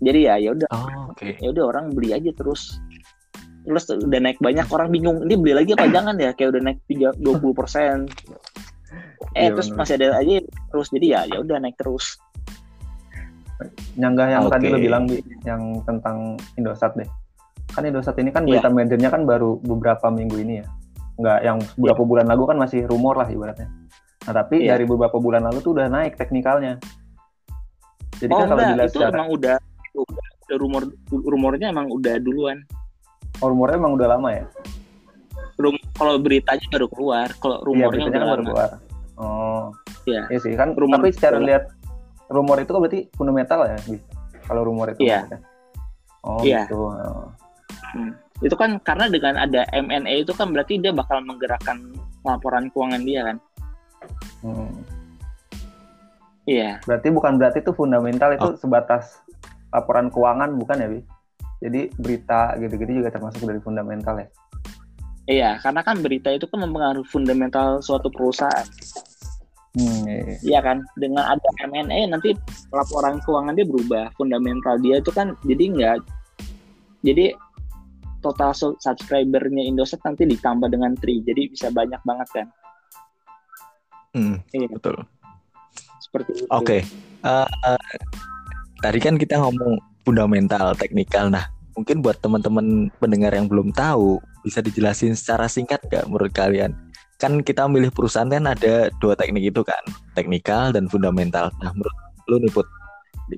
[0.00, 2.76] Jadi ya ya udah oh oke ya udah orang beli aja terus
[3.66, 6.78] terus udah naik banyak orang bingung ini beli lagi apa jangan ya kayak udah naik
[6.88, 8.08] tiga dua puluh persen
[9.36, 9.78] eh Iya, terus bener.
[9.84, 10.34] masih ada aja
[10.72, 12.18] terus jadi ya ya udah naik terus
[14.00, 14.74] nyanggah yang tadi Oke.
[14.74, 17.04] lo bilang Bi, yang tentang Indosat deh.
[17.76, 18.56] Kan Indosat ini kan Iya.
[18.56, 20.66] berita mergernya kan baru beberapa minggu ini ya.
[21.20, 23.68] Nggak yang beberapa bulan lalu kan masih rumor lah ibaratnya.
[24.24, 24.80] Nah tapi Iya.
[24.80, 26.80] dari beberapa bulan lalu tuh udah naik teknikalnya.
[28.16, 29.56] Jadi oh kan kalau dilihat itu secara emang udah
[30.00, 32.64] udah rumor rumornya emang udah duluan
[33.42, 34.44] rumornya emang udah lama ya.
[35.56, 38.70] Rum, kalau beritanya baru keluar kalau Iya rumornya beritanya udah kan baru keluar.
[39.20, 39.64] Oh.
[40.04, 40.22] Iya.
[40.28, 40.72] Iya sih kan.
[40.72, 41.64] Rumor- tapi secara lihat
[42.28, 43.76] rumor itu kan berarti fundamental ya?
[44.44, 45.04] Kalau rumor itu.
[45.04, 45.28] Iya.
[46.20, 46.64] Oh Iya.
[46.64, 46.76] gitu.
[46.88, 47.28] Oh.
[48.40, 51.92] itu kan karena dengan ada M&A itu kan berarti dia bakal menggerakkan
[52.24, 53.36] laporan keuangan dia kan
[54.40, 54.80] Hmm.
[56.46, 58.56] iya Berarti bukan berarti itu fundamental itu Oh.
[58.56, 59.20] sebatas
[59.68, 61.00] laporan keuangan bukan ya, Bi?
[61.60, 64.28] Jadi berita gitu-gitu juga termasuk dari fundamental ya.
[65.30, 68.66] iya karena kan berita itu kan mempengaruhi fundamental suatu perusahaan
[69.70, 70.36] Hmm, iya, iya.
[70.42, 72.34] Iya kan, dengan ada M&A nanti
[72.74, 75.96] laporan keuangan dia berubah, fundamental dia itu kan jadi nggak,
[77.06, 77.38] jadi
[78.18, 82.46] total su- subscribernya Indosat nanti ditambah dengan Tri, jadi bisa banyak banget kan,
[84.10, 84.74] Hmm, Iya.
[84.74, 85.06] betul
[86.02, 86.50] seperti itu.
[86.50, 86.82] Oke,
[87.22, 87.82] eh, eh,
[88.82, 91.28] tadi kan kita ngomong fundamental, teknikal.
[91.28, 96.76] Nah, mungkin buat teman-teman pendengar yang belum tahu, bisa dijelasin secara singkat nggak menurut kalian?
[97.20, 99.80] Kan kita milih perusahaan kan ada dua teknik itu kan,
[100.16, 101.52] teknikal dan fundamental.
[101.60, 101.96] Nah, menurut
[102.28, 102.66] lu nih Put,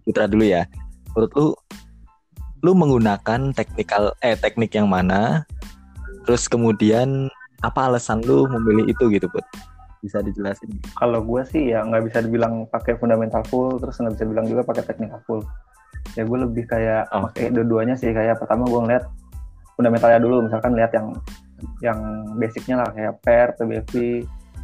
[0.06, 0.62] Putra dulu ya.
[1.12, 1.46] Menurut lu,
[2.62, 5.42] lu menggunakan teknikal eh teknik yang mana?
[6.22, 7.26] Terus kemudian
[7.62, 9.42] apa alasan lu memilih itu gitu Put?
[10.02, 10.70] Bisa dijelasin?
[10.98, 14.62] Kalau gue sih ya nggak bisa dibilang pakai fundamental full, terus nggak bisa bilang juga
[14.62, 15.42] pakai technical full.
[16.14, 17.22] Ya gue lebih kayak Oke.
[17.32, 18.12] pakai dua-duanya sih.
[18.12, 19.04] Kayak pertama gue ngeliat
[19.76, 21.16] fundamentalnya dulu, misalkan lihat yang
[21.78, 21.98] yang
[22.36, 23.92] basicnya lah kayak PER, PBV,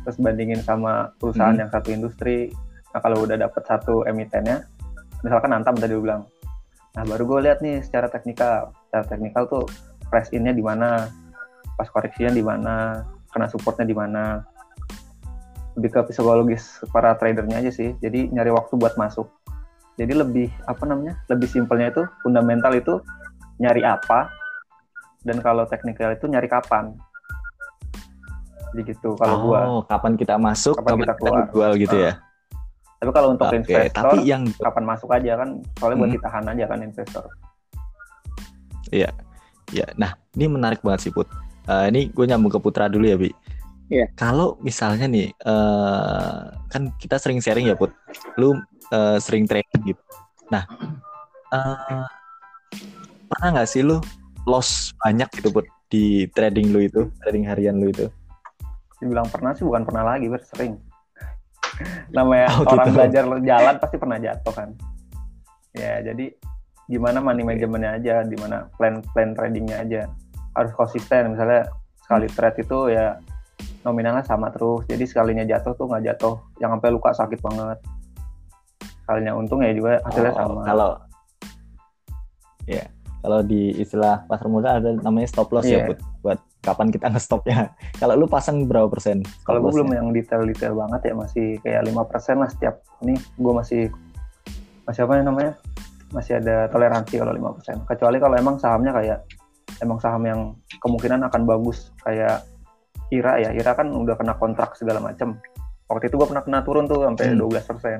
[0.04, 1.62] terus bandingin sama perusahaan Hmm.
[1.66, 2.50] yang satu industri.
[2.92, 4.66] Nah kalau udah dapet satu emitennya,
[5.22, 6.26] misalkan Antam tadi gue bilang,
[6.98, 9.64] nah baru gue lihat nih secara teknikal, secara teknikal tuh
[10.10, 11.06] price in-nya di mana,
[11.78, 14.42] pas koreksinya di mana, kena supportnya di mana.
[15.78, 17.94] Lebih ke psikologis para tradernya aja sih.
[18.02, 19.30] Jadi nyari waktu buat masuk.
[19.98, 21.18] Jadi lebih apa namanya?
[21.26, 23.02] Lebih simpelnya itu fundamental itu
[23.58, 24.30] nyari apa
[25.20, 26.94] dan kalau teknikal itu nyari kapan.
[28.70, 29.60] Jadi gitu kalau gua.
[29.66, 31.44] oh, kapan kita masuk, Kapan kapan, kita kita keluar.
[31.50, 32.04] jual gitu Ah.
[32.04, 32.12] ya?
[32.98, 36.16] Tapi kalau untuk Oke, investor tapi yang kapan masuk aja kan soalnya buat Hmm.
[36.18, 37.24] ditahan aja kan investor.
[39.68, 41.28] ya, nah ini menarik banget sih Put.
[41.66, 43.28] Eh, ini gue nyambung ke Putra dulu ya Bi.
[43.88, 44.08] Iya.
[44.14, 47.92] Kalau misalnya nih, eh, kan kita sering sharing ya Put.
[48.34, 48.56] Lu
[48.92, 50.02] uh, sering trading gitu.
[50.48, 50.64] Nah,
[51.52, 52.06] uh,
[53.28, 54.00] pernah nggak sih lu
[54.48, 58.06] loss banyak gitu buat di trading lu itu, trading harian lu itu?
[59.00, 60.76] Dibilang pernah sih bukan pernah lagi, ber sering.
[62.16, 62.96] Namanya Oh, orang gitu.
[62.96, 64.68] belajar jalan pasti pernah jatuh kan.
[65.76, 66.32] Ya, jadi
[66.88, 70.00] gimana money manajemennya aja, gimana plan plan tradingnya aja.
[70.56, 71.36] Harus konsisten.
[71.36, 71.68] Misalnya
[72.02, 73.20] sekali trade itu ya
[73.84, 74.84] nominalnya sama terus.
[74.88, 77.78] Jadi sekalinya jatuh tuh nggak jatuh yang sampai luka sakit banget.
[79.08, 80.60] Sekalinya untung ya juga hasilnya Oh, sama.
[80.62, 80.90] Kalau
[82.64, 82.84] ya,
[83.18, 85.86] kalau di istilah pasar modal ada namanya stop loss ya Iya.
[85.88, 87.72] buat buat kapan kita ngestopnya.
[88.02, 89.24] Kalau lu pasang berapa persen?
[89.42, 93.52] Kalau gue belum yang detail-detail banget ya masih kayak lima persen lah setiap ini gue
[93.54, 93.82] masih
[94.84, 95.56] masih apa namanya
[96.10, 97.80] masih ada toleransi kalau lima persen.
[97.86, 99.18] Kecuali kalau emang sahamnya kayak
[99.80, 100.40] emang saham yang
[100.78, 102.44] kemungkinan akan bagus kayak
[103.08, 103.56] Ira ya.
[103.56, 105.40] Ira kan udah kena kontrak segala macam.
[105.88, 107.40] Waktu itu gue pernah kena turun tuh sampai Hmm.
[107.40, 107.98] 12 persen.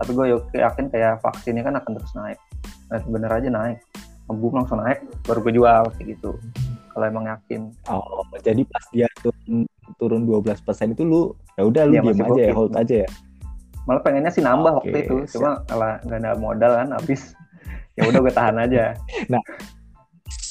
[0.00, 2.40] Tapi gue yakin kayak vaksin ini kan akan terus naik.
[2.88, 3.78] Nah bener aja naik.
[4.26, 6.40] Ngebum langsung naik, baru gue jual kayak gitu.
[6.90, 7.70] Kalau emang yakin.
[7.86, 12.42] Oh, jadi pas dia turun turun 12% itu lu ya udah lu Iya, diem aja
[12.42, 13.08] ya, hold aja ya.
[13.88, 17.34] malah pengennya sih nambah waktu Oke, itu cuma kalau nggak ada modal kan habis
[17.98, 18.94] ya udah gue tahan aja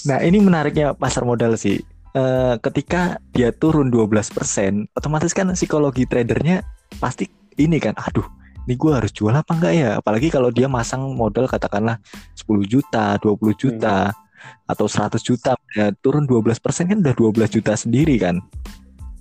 [0.08, 1.80] Nah, ini menariknya pasar modal sih.
[2.12, 6.64] Eh, ketika dia turun 12%, otomatis kan psikologi tradernya
[6.98, 8.26] pasti ini kan, aduh,
[8.70, 9.90] ini gue harus jual apa enggak ya?
[9.98, 11.98] Apalagi kalau dia masang modal katakanlah
[12.38, 14.14] 10 juta, 20 juta,
[14.70, 16.54] atau 100 juta, ya, turun 12%
[16.86, 18.38] kan udah 12 juta sendiri kan.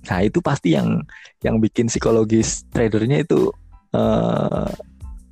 [0.05, 1.01] Nah, itu pasti yang
[1.41, 3.49] yang bikin psikologis tradernya itu
[3.97, 4.69] eh,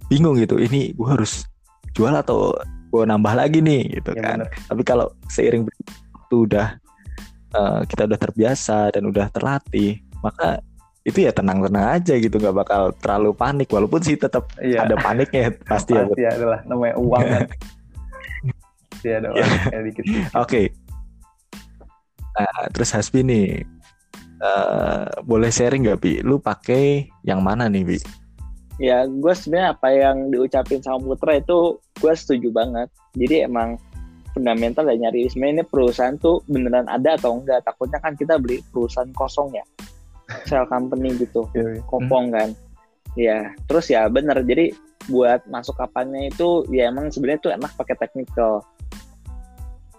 [0.09, 0.57] bingung gitu.
[0.57, 1.45] Ini gue harus
[1.93, 2.57] jual atau
[2.89, 4.37] gue nambah lagi nih gitu ya kan.
[4.41, 4.49] bener.
[4.65, 5.69] Tapi kalau seiring
[6.17, 6.67] waktu udah
[7.53, 10.57] eh, kita udah terbiasa dan udah terlatih, maka
[11.07, 13.71] itu ya tenang-tenang aja gitu, nggak bakal terlalu panik.
[13.71, 16.03] Walaupun sih tetap iya ada paniknya pasti ya.
[16.11, 17.43] pasti adalah namanya uang kan
[18.91, 19.39] pasti ada Iya.
[19.39, 20.03] uang kayak dikit
[20.35, 20.61] Oke.
[22.37, 23.47] Nah, terus Hasbi nih,
[24.43, 26.21] eh, boleh sharing nggak bi?
[26.21, 27.97] Lu pakai yang mana nih bi?
[28.77, 32.93] Ya, gue sebenarnya apa yang diucapin sama Putra itu gue setuju banget.
[33.17, 33.81] Jadi emang
[34.37, 37.65] fundamental dan nyari sebenarnya ini perusahaan tuh beneran ada atau enggak.
[37.65, 39.65] Takutnya kan kita beli perusahaan kosong ya,
[40.47, 41.81] shell company gitu, Iya, iya.
[41.87, 42.49] kopong kan.
[43.17, 44.37] Ya, terus ya bener.
[44.45, 44.75] Jadi
[45.07, 48.61] buat masuk kapannya itu ya emang sebenarnya tuh enak pakai technical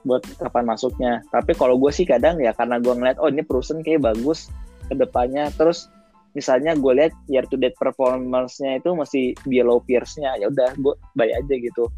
[0.07, 1.13] buat kapan masuknya.
[1.33, 4.53] Tapi kalau gue sih kadang ya karena gue ngeliat oh ini perusahaan kayak bagus
[4.89, 5.93] ke depannya terus
[6.37, 11.29] misalnya gue lihat year to date performance-nya itu masih below peers-nya ya udah gue buy
[11.33, 11.89] aja gitu.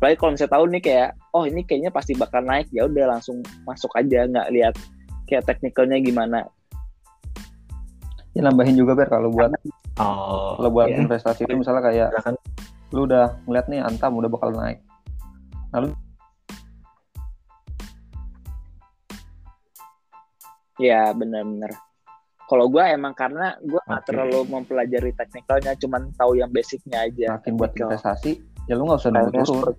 [0.00, 3.40] Apalagi kalau misalnya tahu nih kayak oh ini kayaknya pasti bakal naik ya udah langsung
[3.64, 4.74] masuk aja nggak lihat
[5.30, 6.38] kayak teknikalnya gimana.
[8.34, 9.50] Ya nambahin juga ber kalau buat
[9.94, 10.98] Oh, kalau buat iya.
[10.98, 12.10] investasi itu misalnya kayak
[12.90, 14.82] lu udah ngeliat nih antam udah bakal naik
[20.74, 21.70] Ya bener-bener.
[22.44, 24.08] Kalau gue emang karena gue nggak Oke.
[24.10, 27.38] terlalu mempelajari teknikalnya, cuman tahu yang basicnya aja.
[27.38, 29.76] yakin buat investasi ya lu nggak usah nunggu turun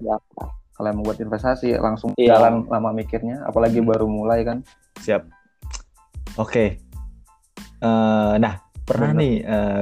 [0.75, 2.37] kalau emang buat investasi langsung Iya.
[2.37, 3.89] jalan lama mikirnya apalagi Hmm.
[3.89, 4.61] baru mulai kan
[5.01, 5.25] Siap.
[6.35, 6.84] Oke.
[7.85, 9.21] Eh, nah, pernah Bener.
[9.21, 9.35] nih,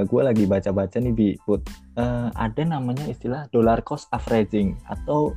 [0.07, 1.63] gue lagi baca-baca nih, Bi, Put.
[1.95, 5.31] Eh, ada namanya istilah dollar cost averaging atau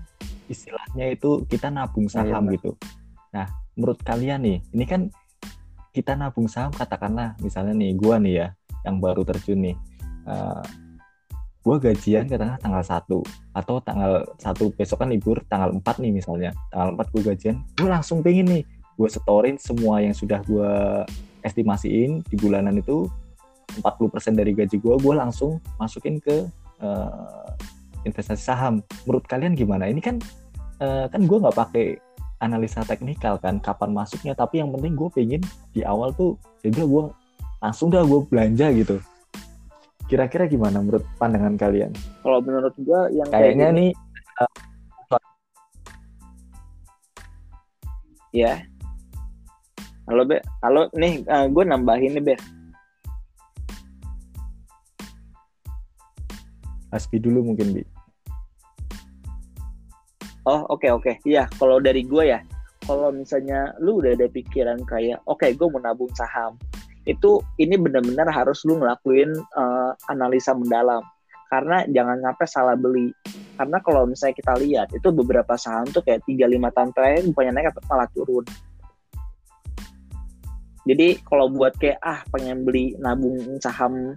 [0.50, 2.74] istilahnya itu kita nabung Iya, saham gitu.
[3.34, 3.46] Nah,
[3.78, 5.10] menurut kalian nih, ini kan
[5.94, 8.48] kita nabung saham katakanlah misalnya nih, gue nih ya,
[8.82, 9.76] yang baru terjun nih.
[10.26, 10.64] Eh,
[11.66, 16.54] gue gajian katakanlah tanggal 1 atau tanggal 1 besok kan libur tanggal 4 nih misalnya.
[16.70, 18.62] Tanggal 4 gue gajian, gue langsung pengen nih
[18.96, 20.72] gue setorin semua yang sudah gue
[21.44, 23.06] estimasiin di bulanan itu
[23.78, 26.48] 40% dari gaji gue gue langsung masukin ke
[26.80, 27.50] eh,
[28.08, 28.80] investasi saham.
[29.04, 29.86] Menurut kalian gimana?
[29.90, 30.16] Ini kan
[30.80, 31.86] eh, kan gue nggak pakai
[32.40, 37.08] analisa teknikal kan kapan masuknya tapi yang penting gue pengen di awal tuh jadi gue
[37.60, 38.96] langsung dah gue belanja gitu.
[40.06, 41.90] Kira-kira gimana menurut pandangan kalian?
[42.22, 43.92] Kalau menurut gue yang kayak kayaknya gini, nih
[48.36, 48.54] ya.
[50.06, 52.34] Halo Be, halo nih gue nambahin nih Be.
[56.94, 57.82] Aspi dulu mungkin bi
[60.46, 62.38] Oh oke oke, iya kalau dari gue ya,
[62.86, 66.54] kalau misalnya lu udah ada pikiran kayak, oke gue mau nabung saham,
[67.02, 71.02] itu ini benar-benar harus lu ngelakuin eh, analisa mendalam,
[71.50, 73.10] karena jangan sampai salah beli.
[73.58, 77.74] Karena kalau misalnya kita lihat itu beberapa saham tuh kayak 3-5 tahun terakhir bukannya naik
[77.74, 78.46] atau malah turun.
[80.86, 84.14] Jadi kalau buat kayak ah pengen beli nabung saham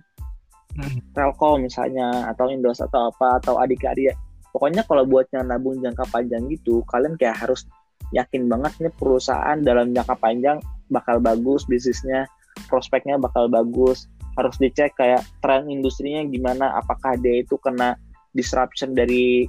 [0.78, 1.14] hmm.
[1.18, 4.14] Telkom misalnya atau Indos atau apa atau Adikarya
[4.54, 7.66] pokoknya kalau buat yang nabung jangka panjang gitu kalian kayak harus
[8.10, 10.58] yakin banget nih perusahaan dalam jangka panjang
[10.90, 12.26] bakal bagus bisnisnya
[12.68, 17.94] prospeknya bakal bagus harus dicek kayak tren industrinya gimana apakah dia itu kena
[18.34, 19.46] disruption dari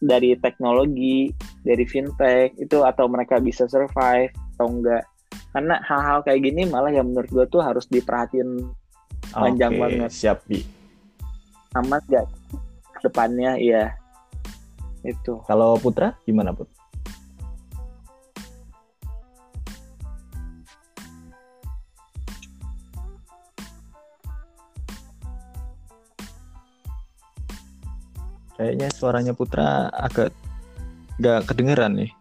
[0.00, 1.32] dari teknologi
[1.64, 5.04] dari fintech itu atau mereka bisa survive atau enggak
[5.50, 8.70] karena hal-hal kayak gini malah yang menurut gue tuh harus diperhatiin
[9.34, 10.10] panjang okay, banget.
[10.10, 10.62] siap bi.
[11.78, 12.26] Amat gak
[13.02, 13.94] depannya iya.
[15.02, 15.42] Itu.
[15.48, 16.68] Kalau Putra gimana Put?
[28.60, 30.36] Kayaknya suaranya Putra agak
[31.16, 32.19] nggak kedengeran nih.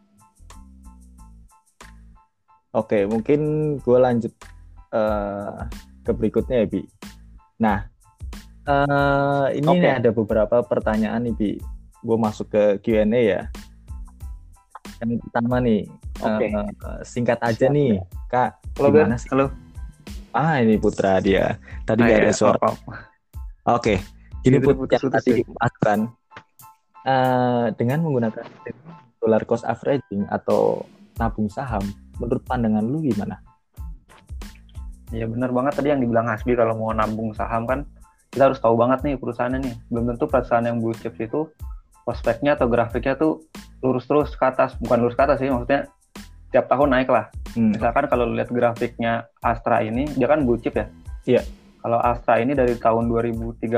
[2.69, 3.39] Oke, mungkin
[3.81, 4.33] gue lanjut
[4.93, 5.65] uh,
[6.05, 6.81] ke berikutnya ya, Bi.
[7.57, 7.81] Nah,
[8.69, 9.81] uh, ini okay.
[9.81, 11.51] nih ada beberapa pertanyaan nih, Bi
[11.99, 13.41] gue masuk ke Q&A ya.
[14.99, 15.87] Yang pertama nih,
[16.19, 16.51] okay.
[16.53, 18.03] uh, eh, singkat aja Siap, nih, ya.
[18.31, 18.51] Kak.
[18.79, 19.29] Halo, gimana sih?
[19.31, 19.45] Halo.
[20.29, 21.57] Ah, ini Putra dia.
[21.87, 22.35] Tadi nggak ah, ada iya.
[22.35, 22.59] suara.
[22.61, 22.75] Oh, oh.
[22.77, 22.95] Oke,
[23.65, 23.97] okay.
[24.45, 25.99] ini Putra yang tadi dimasukkan.
[26.99, 28.43] Uh, dengan menggunakan
[29.23, 30.83] dollar cost averaging atau
[31.15, 31.81] nabung saham,
[32.19, 33.39] menurut pandangan lu gimana?
[35.09, 37.87] Ya benar banget tadi yang dibilang Hasbi kalau mau nabung saham kan
[38.29, 39.75] kita harus tahu banget nih perusahaannya nih.
[39.89, 41.49] Belum tentu perusahaan yang blue chip itu
[42.09, 43.45] prospeknya atau grafiknya tuh
[43.85, 45.87] lurus terus ke atas bukan lurus ke atas sih maksudnya
[46.49, 47.77] tiap tahun naik lah hmm.
[47.77, 50.89] misalkan kalau lihat grafiknya Astra ini dia kan blue chip ya
[51.29, 51.41] iya
[51.79, 53.69] kalau Astra ini dari tahun 2013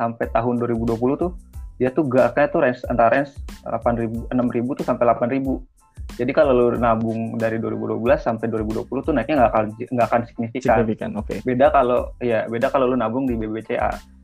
[0.00, 1.36] sampai tahun 2020 tuh
[1.78, 5.77] dia tuh gaknya tuh range antara range 8.000 6.000 tuh sampai 8.000
[6.16, 10.76] jadi kalau lu nabung dari 2012 sampai 2020 tuh naiknya nggak akan nggak akan signifikan.
[10.80, 11.28] Signifikan, oke.
[11.28, 11.38] Okay.
[11.44, 14.18] Beda kalau ya beda kalau lu nabung di BBCA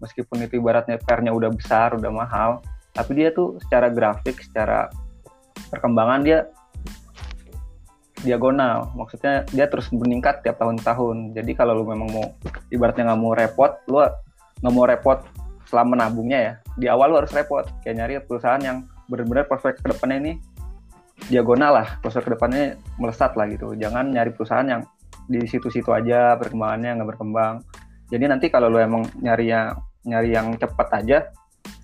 [0.00, 2.50] meskipun itu ibaratnya pernya udah besar udah mahal
[2.96, 4.90] tapi dia tuh secara grafik secara
[5.70, 6.48] perkembangan dia
[8.20, 12.26] diagonal maksudnya dia terus meningkat tiap tahun-tahun jadi kalau lu memang mau
[12.68, 14.04] ibaratnya nggak mau repot lu
[14.60, 15.18] nggak mau repot
[15.70, 19.88] selama nabungnya ya di awal lu harus repot kayak nyari perusahaan yang benar-benar prospek ke
[19.88, 20.32] depannya ini
[21.28, 21.88] diagonal lah.
[22.00, 22.64] Prospek ke depannya
[22.96, 23.76] melesat lah gitu.
[23.76, 24.82] Jangan nyari perusahaan yang
[25.26, 27.60] di situ-situ aja perkembangannya nggak berkembang.
[28.10, 31.28] Jadi nanti kalau lu emang nyari yang nyari yang cepat aja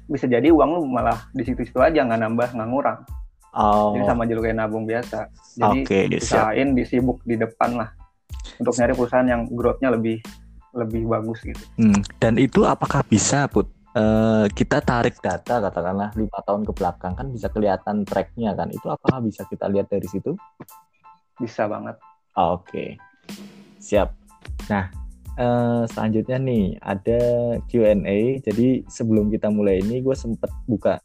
[0.07, 3.01] bisa jadi uang lu malah di situ-situ aja nggak nambah nggak ngurang.
[3.57, 3.96] Oh.
[3.96, 5.33] jadi sama aja lu kayak nabung biasa.
[5.57, 7.88] Jadi okay, usahain disibuk di depan lah
[8.61, 10.20] untuk nyari perusahaan yang growth-nya lebih
[10.77, 11.62] lebih bagus gitu.
[11.81, 12.05] Hmm.
[12.20, 13.64] dan itu apakah bisa put
[13.96, 18.85] Uh, kita tarik data katakanlah lima tahun ke belakang kan bisa kelihatan tracknya kan itu
[18.92, 20.37] apakah bisa kita lihat dari situ
[21.40, 21.96] bisa banget
[22.37, 23.00] oke okay.
[23.80, 24.12] siap
[24.68, 24.92] nah
[25.40, 27.20] uh, selanjutnya nih ada
[27.68, 28.40] Q&A.
[28.42, 30.98] Jadi sebelum kita mulai ini gue sempet buka.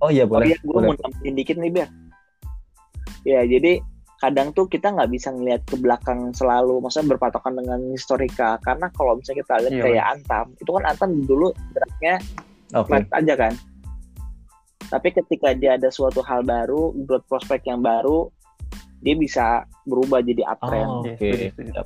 [0.00, 0.48] Oh iya boleh.
[0.48, 1.88] Oh iya, gue mau tambahin dikit nih biar.
[3.28, 3.84] Ya jadi
[4.20, 8.60] kadang tuh kita nggak bisa ngelihat ke belakang selalu, maksudnya berpatokan dengan historika.
[8.60, 9.84] Karena kalau misalnya kita lihat iya.
[9.84, 11.48] kayak Antam, itu kan Antam dulu
[12.00, 12.16] geraknya
[12.72, 13.04] okay.
[13.12, 13.54] aja kan.
[14.90, 18.26] Tapi ketika dia ada suatu hal baru, growth prospect yang baru,
[18.98, 20.90] dia bisa berubah jadi uptrend.
[20.90, 21.52] Oh, Oke.
[21.54, 21.84] Okay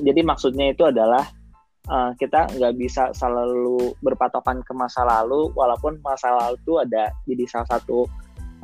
[0.00, 1.22] jadi maksudnya itu adalah
[1.86, 7.44] uh, kita nggak bisa selalu berpatokan ke masa lalu walaupun masa lalu itu ada jadi
[7.46, 8.08] salah satu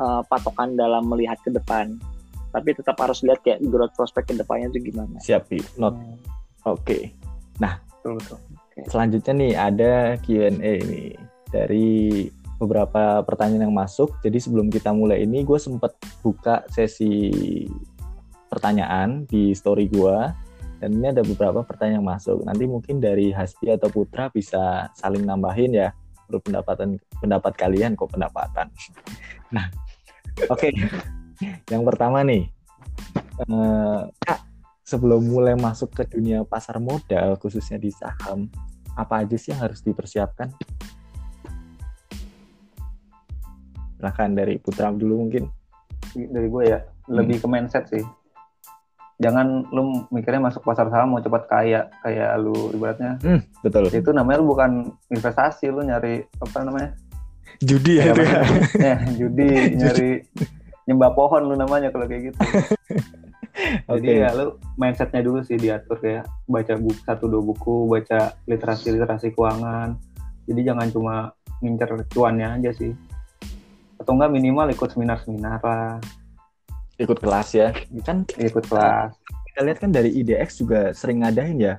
[0.01, 1.95] uh, patokan dalam melihat ke depan
[2.51, 5.47] tapi tetap harus lihat kayak growth prospect ke depannya itu gimana siap
[5.79, 6.19] not hmm.
[6.67, 7.15] oke okay.
[7.63, 8.39] nah betul betul
[8.89, 11.15] selanjutnya nih ada Q&A ini
[11.51, 12.27] dari
[12.61, 17.31] beberapa pertanyaan yang masuk jadi sebelum kita mulai ini gue sempat buka sesi
[18.51, 20.17] pertanyaan di story gue
[20.81, 22.41] dan ini ada beberapa pertanyaan yang masuk.
[22.41, 25.93] Nanti mungkin dari Hasbi atau Putra bisa saling nambahin ya
[26.27, 26.89] menurut pendapatan
[27.21, 28.67] pendapat kalian kok pendapatan.
[29.51, 29.67] Nah,
[30.47, 30.71] oke.
[30.71, 30.71] Okay.
[31.75, 32.47] yang pertama nih,
[33.43, 34.39] eh, Kak,
[34.91, 38.51] sebelum mulai masuk ke dunia pasar modal khususnya di saham,
[38.99, 40.51] apa aja sih yang harus dipersiapkan?
[43.95, 45.47] Silahkan dari Putra dulu mungkin.
[46.11, 47.45] Dari gue ya, lebih hmm.
[47.47, 48.03] ke mindset sih.
[49.21, 53.21] Jangan lu mikirnya masuk pasar saham mau cepat kaya kayak lu ibaratnya.
[53.23, 53.87] Hmm, betul.
[53.93, 56.91] Itu namanya lu bukan investasi lu nyari apa namanya?
[57.61, 58.43] Judi ya, ya,
[58.91, 59.77] ya judi.
[59.77, 60.25] nyari
[60.91, 62.41] nyembah pohon lu namanya kalau kayak gitu
[63.87, 64.25] jadi okay.
[64.25, 64.47] ya lu
[64.77, 69.97] mindsetnya dulu sih diatur kayak baca buku satu dua buku baca literasi literasi keuangan.
[70.49, 71.15] Jadi jangan cuma
[71.61, 72.93] ngincer cuannya aja sih.
[74.01, 76.01] Atau enggak minimal ikut seminar seminar lah.
[76.97, 77.69] Ikut kelas ya.
[78.05, 78.25] Kan?
[78.37, 79.17] Ikut kelas.
[79.51, 81.75] kita lihat kan dari IDX juga sering ngadain ya.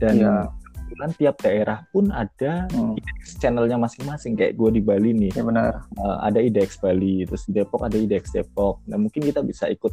[0.00, 0.48] Dan Iya.
[0.74, 2.96] kebetulan tiap daerah pun ada Hmm.
[2.96, 4.34] IDX channelnya masing-masing.
[4.34, 5.30] Kayak gue di Bali nih.
[5.36, 5.84] Ya benar.
[5.94, 8.80] eh, ada IDX Bali terus di Depok ada IDX Depok.
[8.88, 9.92] Nah mungkin kita bisa ikut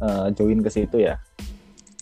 [0.00, 1.20] eh, join ke situ ya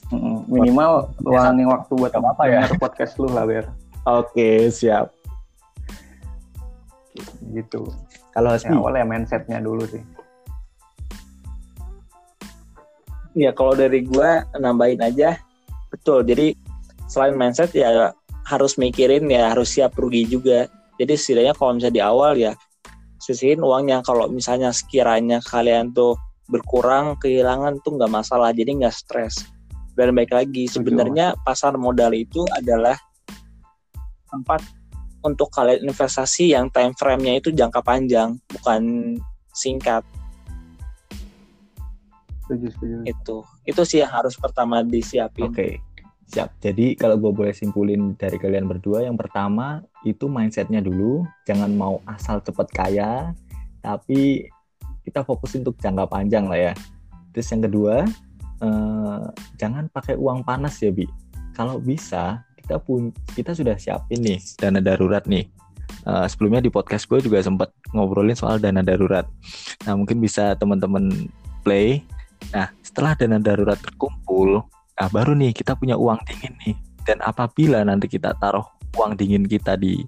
[0.08, 0.48] Mm-mm.
[0.48, 2.64] Minimal luangin waktu buat Gak apa-apa ya.
[2.80, 3.68] podcast lu lah biar
[4.08, 5.12] oke siap
[7.52, 7.88] gitu.
[8.34, 10.02] kalau Ya, Hasbi awalnya mindsetnya dulu sih.
[13.38, 15.38] Ya kalau dari gua nambahin aja
[15.90, 16.26] betul.
[16.26, 16.54] Jadi
[17.06, 18.14] selain mindset ya
[18.46, 20.66] harus mikirin ya harus siap rugi juga.
[20.98, 22.52] Jadi setidaknya kalau misalnya di awal ya
[23.22, 24.02] sisihin uangnya.
[24.02, 26.18] Kalau misalnya sekiranya kalian tuh
[26.48, 28.50] berkurang kehilangan tuh nggak masalah.
[28.50, 29.44] Jadi nggak stres.
[29.94, 32.94] Dan baik lagi sebenarnya pasar modal itu adalah
[34.30, 34.62] tempat
[35.26, 39.14] untuk kalian investasi yang time frame-nya itu jangka panjang bukan
[39.50, 40.06] singkat
[42.46, 42.94] Setuju, setuju.
[43.04, 43.36] itu
[43.66, 45.82] itu sih yang harus pertama disiapin Oke,
[46.30, 46.54] siap.
[46.62, 52.00] Jadi kalau gue boleh simpulin dari kalian berdua, yang pertama itu mindsetnya dulu, jangan mau
[52.08, 53.36] asal cepet kaya,
[53.80, 54.48] tapi
[55.08, 56.72] kita fokus untuk jangka panjang lah ya.
[57.32, 58.04] Terus yang kedua,
[58.60, 59.24] eh,
[59.56, 61.08] jangan pakai uang panas ya bi.
[61.56, 65.48] Kalau bisa kita pun kita sudah siapin nih dana darurat nih.
[66.04, 69.24] Eh, sebelumnya di podcast gue juga sempat ngobrolin soal dana darurat.
[69.88, 71.32] Nah mungkin bisa teman-teman
[71.64, 72.04] play.
[72.52, 74.62] Nah setelah dana darurat terkumpul,
[74.98, 76.74] Nah, baru nih kita punya uang dingin nih.
[77.06, 78.66] Dan apabila nanti kita taruh
[78.98, 80.02] uang dingin kita di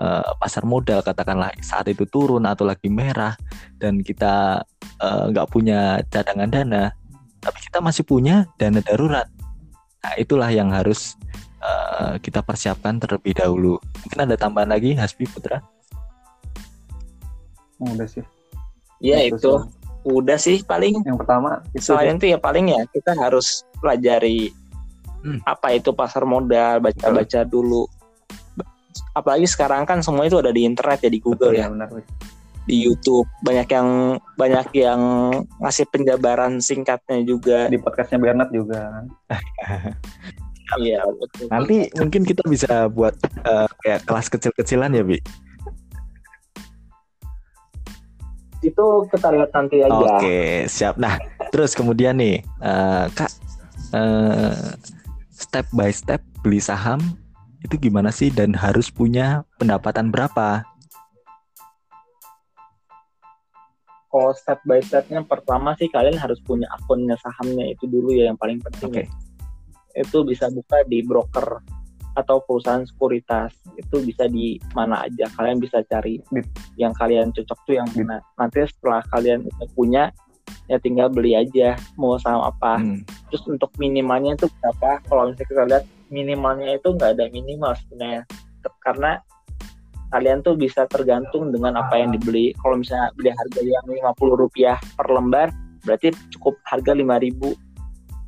[0.00, 3.34] eh, pasar modal, katakanlah saat itu turun atau lagi merah,
[3.78, 4.62] dan kita
[5.02, 6.84] eh, nggak punya cadangan dana,
[7.38, 9.26] tapi kita masih punya dana darurat.
[10.04, 11.14] Nah, itulah yang harus
[11.64, 13.78] eh, kita persiapkan terlebih dahulu.
[14.04, 15.60] Mungkin ada tambahan lagi, Hasbi Putra?
[17.80, 18.24] Udah sih.
[19.02, 19.68] ya Itu itu sih.
[20.04, 24.52] udah sih paling Yang pertama itu selain itu ya paling ya kita harus pelajari
[25.24, 25.40] Hmm.
[25.48, 27.88] apa itu pasar modal baca-baca dulu
[29.14, 31.88] apalagi sekarang kan semua itu ada di internet ya di Google Betul, ya benar.
[31.94, 32.06] Wis.
[32.64, 35.00] di YouTube banyak yang banyak yang
[35.60, 39.04] ngasih penjabaran singkatnya juga Di podcastnya Bernard juga kan.
[40.84, 41.04] iya
[41.52, 43.12] Nanti mungkin kita bisa buat
[43.44, 45.20] eh, kayak kelas kecil-kecilan ya, Bi?
[48.64, 50.96] itu kita lihat nanti aja Oke, siap.
[50.96, 51.20] Nah,
[51.52, 53.28] terus kemudian nih, eh, Kak,
[53.92, 54.56] eh,
[55.36, 56.96] step by step beli saham
[57.64, 58.28] itu gimana sih?
[58.28, 60.62] Dan harus punya pendapatan berapa?
[64.14, 68.38] kalau step by stepnya pertama sih kalian harus punya akunnya sahamnya itu dulu ya yang
[68.38, 69.04] paling penting Oke.
[69.98, 71.58] itu bisa buka di broker
[72.14, 73.50] atau perusahaan sekuritas.
[73.74, 75.26] Itu bisa di mana aja.
[75.34, 76.22] Kalian bisa cari
[76.78, 78.22] yang kalian cocok tuh yang mana.
[78.38, 80.04] Nanti setelah kalian udah punya
[80.70, 82.80] ya tinggal beli aja mau saham apa.
[82.80, 85.02] Hmm, terus untuk minimalnya itu berapa?
[85.10, 88.22] Kalau misalnya kita lihat minimalnya itu nggak ada minimal sebenarnya.
[88.80, 89.20] Karena
[90.12, 92.54] kalian tuh bisa tergantung dengan apa yang dibeli.
[92.60, 93.84] Kalau misalnya beli harga yang
[94.14, 95.48] 50 rupiah per lembar
[95.84, 97.04] berarti cukup harga 5000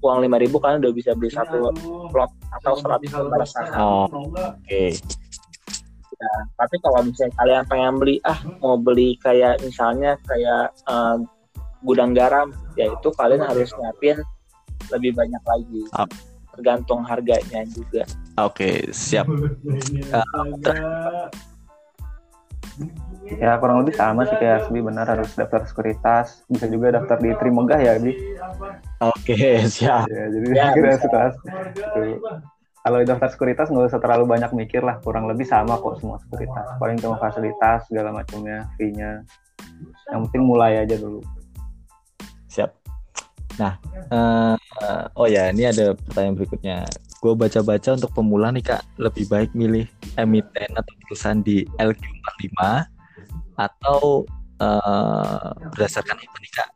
[0.05, 1.73] uang 5000 kalian udah bisa beli satu
[2.13, 3.81] lot atau 100 lembar saham.
[3.81, 4.29] Oh,
[4.61, 4.93] Oke,
[6.57, 11.17] tapi kalau misalnya kalian pengen beli ah mau beli kayak misalnya kayak eh,
[11.85, 14.19] gudang garam ya itu kalian harus nyiapin
[14.93, 15.83] lebih banyak lagi.
[16.57, 18.03] Tergantung harganya juga
[18.41, 19.29] oke, siap.
[23.41, 26.47] Ya kurang lebih sama sih kayak Asbi benar harus daftar sekuritas.
[26.47, 28.13] Bisa juga daftar di Trimegah ya, Bi.
[29.03, 30.07] Oke, siap.
[30.07, 31.35] Ya, jadi Ya, kita sekuritas.
[32.87, 36.71] Kalau daftar sekuritas nggak usah terlalu banyak mikir lah, kurang lebih sama kok semua sekuritas.
[36.79, 39.27] Paling cuma fasilitas segala macamnya, fee-nya.
[40.07, 41.19] Yang penting mulai aja dulu.
[42.47, 42.71] Siap.
[43.57, 43.75] Nah,
[44.13, 44.57] eh,
[45.17, 46.77] oh ya, ini ada pertanyaan berikutnya.
[47.25, 49.89] Gue baca-baca untuk pemula nih kak, lebih baik milih
[50.21, 52.59] emiten atau perusahaan di LQ45
[53.57, 54.29] atau
[54.61, 56.71] eh, berdasarkan apa nih kak?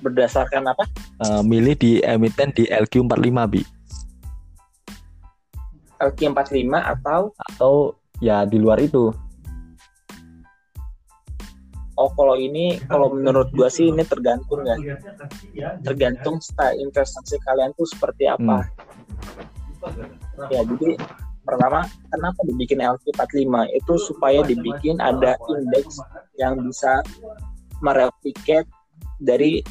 [0.00, 0.84] berdasarkan apa
[1.16, 3.62] Eh, milih di emiten di LQ45 bi
[5.96, 7.72] LQ45 atau atau
[8.20, 9.08] ya di luar itu?
[11.96, 14.76] Oh kalau ini kalau menurut gua sih ini tergantung ya.
[15.82, 18.64] Tergantung style investasi kalian tuh seperti apa.
[20.52, 21.00] Ya jadi
[21.46, 25.98] pertama kenapa dibikin LQ45 itu supaya dibikin ada indeks
[26.36, 27.00] yang bisa
[27.80, 28.66] mereplikat
[29.20, 29.62] dari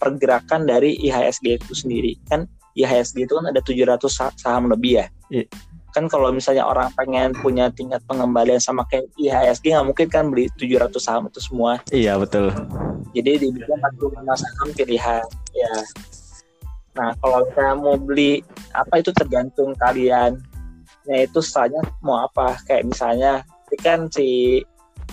[0.00, 2.16] pergerakan dari IHSG itu sendiri.
[2.24, 5.06] Kan IHSG itu kan ada 700 sa- saham lebih ya?
[5.28, 5.44] Iya.
[5.90, 10.46] Kan kalau misalnya orang pengen punya tingkat pengembalian sama kayak IHSG nggak mungkin kan beli
[10.58, 12.50] 700 saham itu semua Iya betul.
[13.10, 15.74] jadi dibikin 45 saham pilihan ya
[16.98, 18.42] Nah, kalau misalnya mau beli
[18.74, 20.42] apa itu tergantung kalian.
[21.06, 22.58] Nah, itu soalnya mau apa?
[22.66, 23.32] Kayak misalnya
[23.78, 24.60] kan si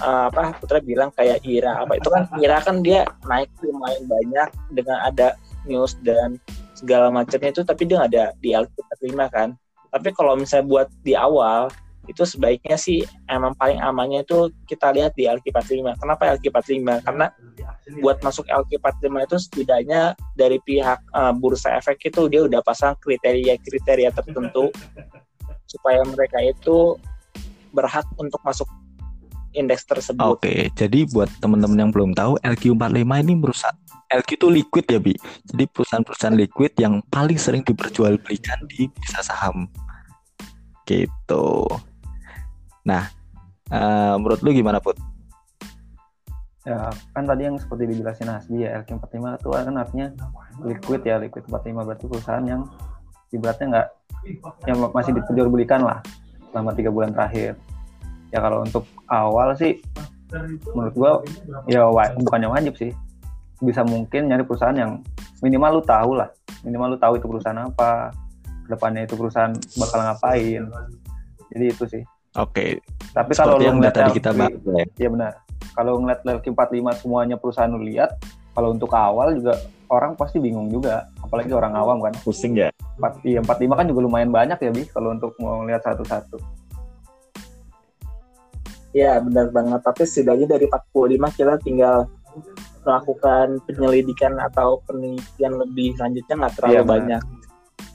[0.01, 4.49] uh, apa Putra bilang kayak Ira apa itu kan Ira kan dia naik lumayan banyak
[4.73, 5.37] dengan ada
[5.69, 6.41] news dan
[6.73, 9.49] segala macamnya itu tapi dia nggak ada di LQ45 kan.
[9.91, 11.71] Tapi kalau misalnya buat di awal
[12.07, 15.99] itu sebaiknya sih emang paling amannya itu kita lihat di LQ45.
[15.99, 17.03] Kenapa LQ45?
[17.03, 17.27] Karena
[17.99, 20.01] buat masuk LQ45 itu setidaknya
[20.39, 24.71] dari pihak uh, bursa efek itu dia udah pasang kriteria-kriteria tertentu
[25.71, 26.95] supaya mereka itu
[27.75, 28.67] berhak untuk masuk
[29.51, 30.23] indeks tersebut.
[30.23, 33.75] Oke, jadi buat teman-teman yang belum tahu LQ45 ini merusak
[34.07, 35.13] LQ itu liquid ya Bi.
[35.51, 39.67] Jadi perusahaan-perusahaan liquid yang paling sering diperjualbelikan di bursa saham.
[40.87, 41.47] Gitu.
[42.87, 43.11] Nah,
[43.71, 44.95] uh, menurut lu gimana Put?
[46.67, 50.07] Ya, kan tadi yang seperti dijelasin Hasbi ya, LQ45 itu kan artinya
[50.63, 52.67] liquid ya, liquid 45 berarti perusahaan yang
[53.31, 53.87] ibaratnya nggak
[54.67, 56.03] yang masih diperjualbelikan lah
[56.51, 57.55] selama tiga bulan terakhir.
[58.35, 59.79] Ya kalau untuk awal sih
[60.75, 61.11] menurut gua
[61.71, 61.87] ya
[62.19, 62.91] bukannya wajib sih.
[63.57, 65.01] Bisa mungkin nyari perusahaan yang
[65.41, 66.29] minimal lu tahu lah,
[66.61, 68.13] minimal lu tahu itu perusahaan apa,
[68.65, 70.63] ke depannya itu perusahaan bakal ngapain.
[71.55, 72.03] Jadi itu sih.
[72.37, 72.83] Oke.
[73.15, 74.85] Tapi kalau yang tadi kita bahas ya.
[75.07, 75.31] Iya benar.
[75.73, 78.17] Kalau ngeliat LQ 45 semuanya perusahaan lu lihat,
[78.53, 82.13] kalau untuk awal juga orang pasti bingung juga, apalagi orang awam kan.
[82.21, 82.69] Pusing ya.
[82.97, 86.37] 4, iya, 45 kan juga lumayan banyak ya, Bi, kalau untuk mau lihat satu-satu.
[88.97, 89.85] Ya, benar banget.
[89.85, 92.09] Tapi setidaknya dari 45 kita tinggal
[92.87, 97.21] melakukan penyelidikan atau penelitian lebih lanjutnya nggak terlalu iya, banyak.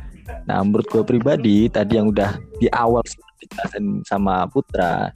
[0.46, 3.02] Nah, menurut gue pribadi, tadi yang udah di awal
[3.42, 5.10] dijelasin sama Putra,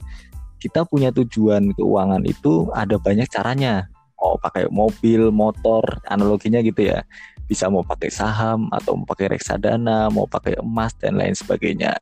[0.59, 3.87] kita punya tujuan keuangan itu ada banyak caranya.
[4.19, 7.07] Oh, pakai mobil, motor, analoginya gitu ya.
[7.49, 11.97] Bisa mau pakai saham atau mau pakai reksadana, mau pakai emas dan lain sebagainya.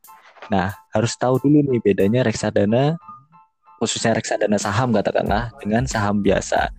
[0.52, 3.00] Nah, harus tahu dulu nih bedanya reksadana
[3.78, 6.70] khususnya reksadana saham katakanlah dengan saham biasa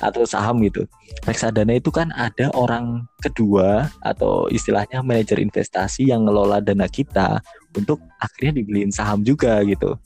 [0.00, 0.84] atau saham gitu.
[1.24, 7.40] Reksadana itu kan ada orang kedua atau istilahnya manajer investasi yang ngelola dana kita
[7.72, 9.96] untuk akhirnya dibeliin saham juga gitu.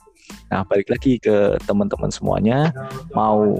[0.48, 2.70] Nah, balik lagi ke teman-teman semuanya
[3.10, 3.58] mau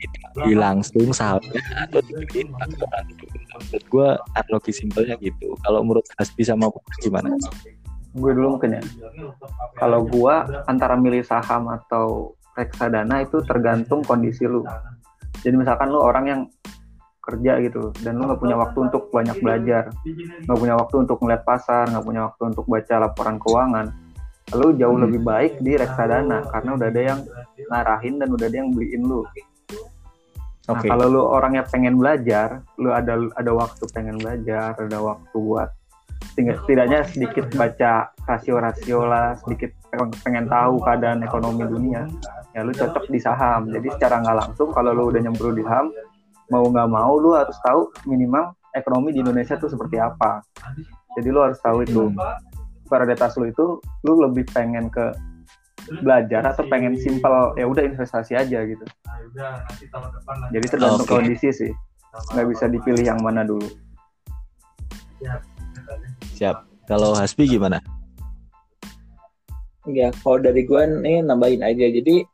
[0.00, 3.24] kita langsung sahamnya atau dibeliin orang itu.
[3.68, 4.08] Menurut gue
[4.40, 5.52] analogi simpelnya gitu.
[5.60, 6.72] Kalau menurut Hasbi sama
[7.04, 7.36] gimana?
[8.10, 8.82] gue dulu mungkin ya
[9.78, 10.34] kalau gue
[10.66, 14.66] antara milih saham atau reksadana itu tergantung kondisi lu
[15.46, 16.42] jadi misalkan lu orang yang
[17.22, 19.94] kerja gitu dan lu nggak punya waktu untuk banyak belajar
[20.42, 23.86] nggak punya waktu untuk ngeliat pasar nggak punya waktu untuk baca laporan keuangan
[24.58, 25.04] lu jauh hmm.
[25.06, 27.20] lebih baik di reksadana karena udah ada yang
[27.70, 29.22] ngarahin dan udah ada yang beliin lu
[30.70, 30.86] Nah, okay.
[30.86, 35.74] kalau lu orangnya pengen belajar, lu ada ada waktu pengen belajar, ada waktu buat
[36.38, 39.74] setidaknya sedikit baca rasio-rasio lah, sedikit
[40.22, 42.06] pengen tahu keadaan ekonomi dunia,
[42.54, 43.66] ya lu cocok di saham.
[43.74, 45.90] Jadi secara nggak langsung kalau lu udah nyemplung di saham,
[46.54, 50.38] mau nggak mau lu harus tahu minimal ekonomi di Indonesia tuh seperti apa.
[51.18, 52.14] Jadi lu harus tahu itu.
[52.86, 55.14] Varietas lu itu, lu lebih pengen ke
[56.02, 58.84] belajar atau pengen simpel ya udah investasi aja gitu.
[60.50, 61.16] Jadi tergantung okay.
[61.16, 61.72] kondisi sih,
[62.34, 63.66] nggak bisa dipilih yang mana dulu.
[66.34, 66.56] Siap.
[66.88, 67.78] Kalau Hasbi gimana?
[69.88, 71.86] Ya, kalau dari gue nih nambahin aja.
[71.86, 72.24] Jadi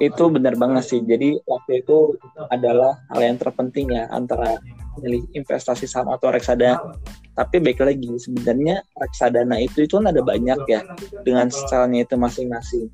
[0.00, 1.00] itu benar banget sih.
[1.00, 2.16] Jadi waktu itu
[2.52, 4.60] adalah hal yang terpenting ya antara
[5.00, 6.96] milih investasi saham atau reksadana.
[7.40, 10.84] Tapi baik lagi sebenarnya reksadana itu itu kan ada banyak ya
[11.24, 12.92] dengan stylenya itu masing-masing.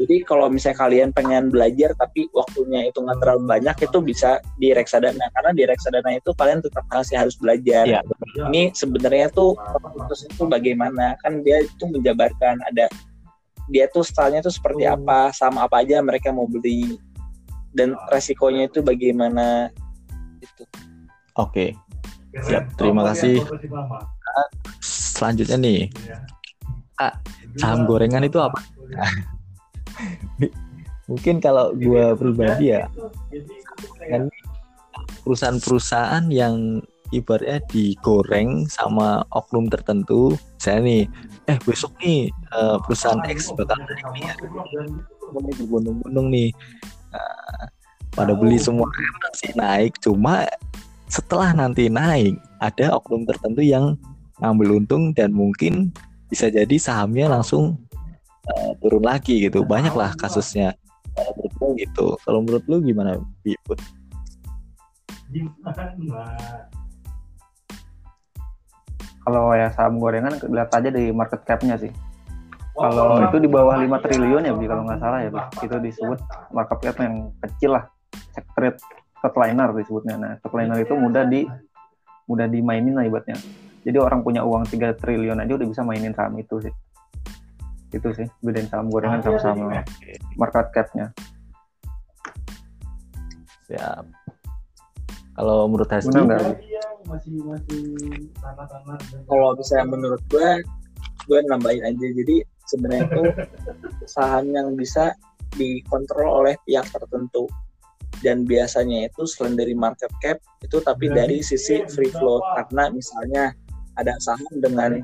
[0.00, 4.72] Jadi kalau misalnya kalian pengen belajar tapi waktunya itu nggak terlalu banyak itu bisa di
[4.72, 7.84] reksadana karena di reksadana itu kalian tetap masih harus belajar.
[7.84, 8.00] Ya.
[8.48, 9.52] Ini sebenarnya tuh
[10.08, 12.88] terus itu bagaimana kan dia itu menjabarkan ada
[13.68, 16.96] dia tuh stylenya tuh seperti apa sama apa aja mereka mau beli
[17.76, 19.68] dan resikonya itu bagaimana
[20.40, 20.64] itu.
[21.36, 21.76] Oke.
[22.36, 22.76] Siap.
[22.76, 23.40] Terima kasih.
[24.84, 25.80] Selanjutnya nih.
[26.98, 27.14] Kak,
[27.56, 28.58] saham gorengan itu apa?
[31.08, 32.84] mungkin kalau gue pribadi ya
[34.12, 34.28] kan
[35.24, 36.84] perusahaan-perusahaan yang
[37.16, 41.08] ibaratnya digoreng sama oknum tertentu saya nih
[41.48, 44.34] eh besok nih uh, perusahaan X bakal naik nih ya.
[45.32, 46.48] berbondong-bondong nih
[47.16, 47.64] uh,
[48.12, 48.84] pada beli semua
[49.40, 50.44] sih naik cuma
[51.08, 53.96] setelah nanti naik ada oknum tertentu yang
[54.38, 55.90] ngambil untung dan mungkin
[56.28, 57.80] bisa jadi sahamnya langsung
[58.46, 59.64] uh, turun lagi gitu.
[59.64, 60.76] Banyak lah kasusnya.
[61.16, 62.06] Kalau menurut lu gitu.
[62.22, 63.10] Kalau menurut lu gimana,
[63.42, 63.80] Biput?
[69.28, 71.92] Kalau ya saham gorengan lihat aja di market cap-nya sih.
[72.78, 75.42] Kalau itu di bawah 5 triliun ya, Bi, kalau nggak salah ya, Bi.
[75.66, 76.18] Itu disebut
[76.54, 77.84] market cap yang kecil lah.
[78.30, 78.78] Secret
[79.22, 80.14] liner disebutnya.
[80.16, 81.44] Nah, liner itu mudah di
[82.28, 83.38] mudah dimainin lah ibaratnya.
[83.82, 86.74] Jadi orang punya uang 3 triliun aja udah bisa mainin saham itu sih.
[87.88, 89.72] Itu sih, bedain saham gorengan sama saham
[90.36, 91.08] market cap-nya.
[93.68, 94.04] Siap.
[95.38, 96.18] Kalau menurut Hesti,
[99.30, 100.50] kalau misalnya menurut gue,
[101.30, 102.06] gue nambahin aja.
[102.10, 103.22] Jadi sebenarnya itu
[104.18, 105.14] saham yang bisa
[105.54, 107.46] dikontrol oleh pihak tertentu
[108.22, 113.54] dan biasanya itu selain dari market cap itu tapi dari sisi free float karena misalnya
[113.98, 115.02] ada saham dengan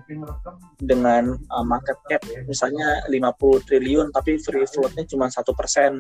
[0.79, 5.99] dengan uh, market cap misalnya 50 triliun tapi free floatnya cuma satu persen.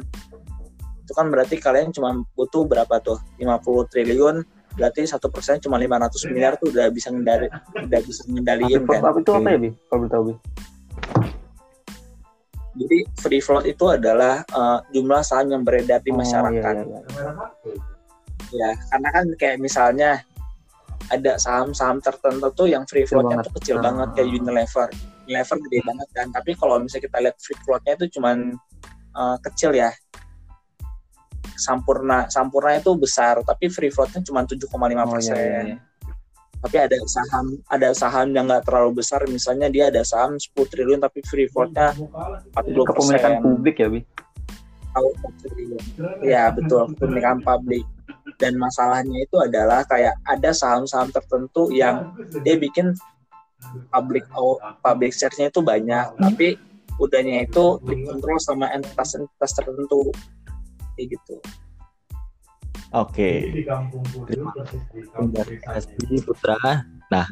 [1.04, 3.18] Itu kan berarti kalian cuma butuh berapa tuh?
[3.42, 4.36] 50 triliun
[4.74, 7.46] berarti satu persen cuma 500 miliar tuh udah bisa ngendali
[7.78, 9.06] udah bisa ngendaliin kan?
[9.22, 9.70] itu apa ya bi?
[9.86, 10.34] Kalau tahu bi
[12.74, 16.74] jadi free float itu adalah uh, jumlah saham yang beredar di oh, masyarakat.
[16.74, 17.76] Iya, iya, iya.
[18.54, 20.10] Ya, karena kan kayak misalnya
[21.10, 23.82] ada saham-saham tertentu tuh yang free floatnya tuh kecil ah.
[23.90, 24.88] banget kayak Unilever.
[25.26, 28.58] Unilever gede banget kan, tapi kalau misalnya kita lihat free floatnya itu cuman
[29.14, 29.90] uh, kecil ya.
[31.54, 34.66] Sampurna, Sampurna itu besar, tapi free floatnya cuma 7,5
[35.06, 35.34] persen.
[35.34, 35.78] Oh, iya, iya
[36.64, 39.20] tapi ada saham ada saham yang nggak terlalu besar.
[39.28, 41.92] Misalnya dia ada saham 10 triliun tapi free floatnya
[42.56, 44.00] 40 kepemilikan publik ya bi?
[46.24, 46.96] Ya betul.
[46.96, 47.84] Kepemilikan publik.
[48.40, 52.96] Dan masalahnya itu adalah kayak ada saham-saham tertentu yang dia bikin
[53.92, 54.24] public
[54.80, 56.16] public share-nya itu banyak.
[56.16, 56.56] Tapi
[56.96, 60.08] udahnya itu dikontrol sama entitas-entitas tertentu.
[60.96, 61.36] Kayak gitu
[62.94, 63.30] Oke.
[64.30, 64.52] Terima
[65.66, 66.86] kasih Putra.
[67.10, 67.26] Nah,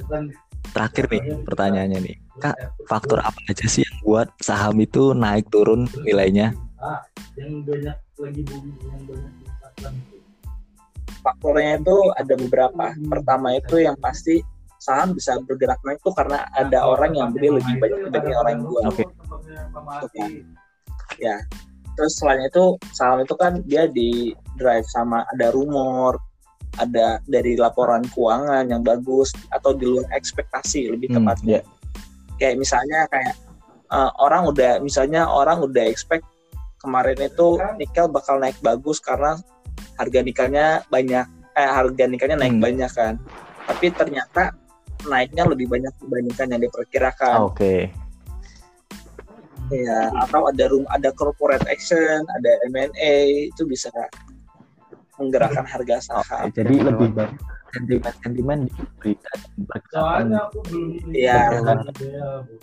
[0.75, 2.17] terakhir nih pertanyaannya nih.
[2.43, 2.57] Kak,
[2.91, 6.51] faktor apa aja sih yang buat saham itu naik turun nilainya?
[11.23, 12.87] Faktornya itu ada beberapa.
[12.99, 14.43] Pertama itu yang pasti
[14.83, 18.65] saham bisa bergerak naik tuh karena ada orang yang beli lebih banyak dibanding orang yang
[18.67, 18.83] jual.
[18.91, 19.05] Oke.
[20.11, 20.29] Okay.
[21.21, 21.39] Ya,
[21.97, 26.17] terus selain itu saham itu kan dia di drive sama ada rumor
[26.81, 31.65] ada dari laporan keuangan yang bagus atau di luar ekspektasi lebih hmm, tepatnya yeah.
[32.41, 33.35] kayak misalnya kayak
[33.93, 36.25] uh, orang udah misalnya orang udah expect
[36.81, 39.37] kemarin itu nikel bakal naik bagus karena
[40.01, 42.65] harga nikelnya banyak eh harga nikelnya naik hmm.
[42.65, 43.15] banyak kan
[43.69, 44.57] tapi ternyata
[45.07, 47.39] naiknya lebih banyak dibandingkan yang diperkirakan.
[47.43, 47.59] Oke.
[47.91, 48.02] Okay
[49.71, 53.93] ya atau ada room ada corporate action ada M&A itu bisa
[55.21, 56.49] menggerakkan harga saham.
[56.51, 57.39] Oke, jadi lebih banyak
[57.73, 59.33] sentimen sentimen di berita
[61.17, 61.49] ya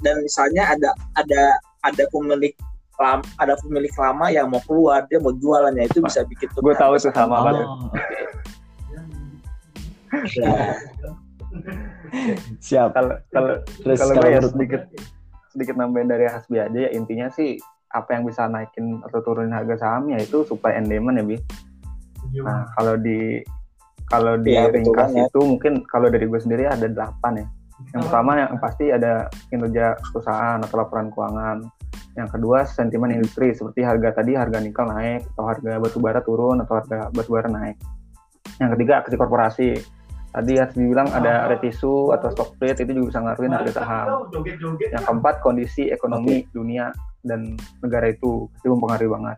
[0.05, 2.53] dan misalnya ada ada ada pemilik
[2.99, 6.93] lama, ada pemilik lama yang mau keluar dia mau jualannya itu bisa bikin gue tahu
[6.99, 7.65] tuh sama apa oh, ya.
[12.59, 12.89] siap.
[12.93, 13.55] Kalau kalau
[13.97, 14.81] kalau gue ya sedikit
[15.49, 17.57] sedikit nambahin dari Hasbi aja ya intinya sih
[17.89, 21.37] apa yang bisa naikin atau turunin harga sahamnya itu supply and demand ya bi.
[22.29, 22.41] Iya.
[22.45, 23.41] Nah kalau di
[24.09, 27.47] kalau di ya, ringkas itu mungkin kalau dari gue sendiri ada delapan ya.
[27.95, 31.57] Yang pertama yang pasti ada kinerja perusahaan atau laporan keuangan.
[32.17, 36.57] Yang kedua sentimen industri seperti harga tadi harga nikel naik atau harga batu bara turun
[36.61, 37.77] atau harga batu bara naik.
[38.59, 39.69] Yang ketiga aksi korporasi
[40.29, 44.29] Tadi harus dibilang ada retisu atau stock split itu juga bisa ngaruhin harga saham.
[44.77, 46.53] Yang keempat kondisi ekonomi okay.
[46.53, 46.93] dunia
[47.25, 49.37] dan negara itu pasti mempengaruhi banget.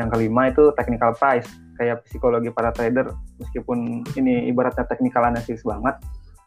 [0.00, 1.46] Yang kelima itu technical price
[1.76, 6.00] kayak psikologi para trader meskipun ini ibaratnya technical analysis banget,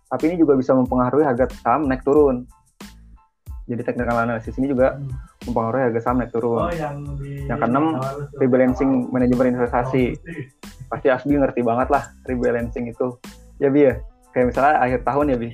[0.10, 2.50] tapi ini juga bisa mempengaruhi harga saham naik turun.
[3.68, 4.98] Jadi technical analysis ini juga
[5.46, 6.66] mempengaruhi harga saham naik turun.
[6.66, 8.02] Oh, yang, di, yang keenam
[8.42, 10.18] rebalancing manajemen investasi.
[10.88, 13.20] Pasti Asbi ngerti banget lah rebalancing itu
[13.58, 13.94] ya bi ya.
[14.34, 15.50] Kayak misalnya akhir tahun ya bi.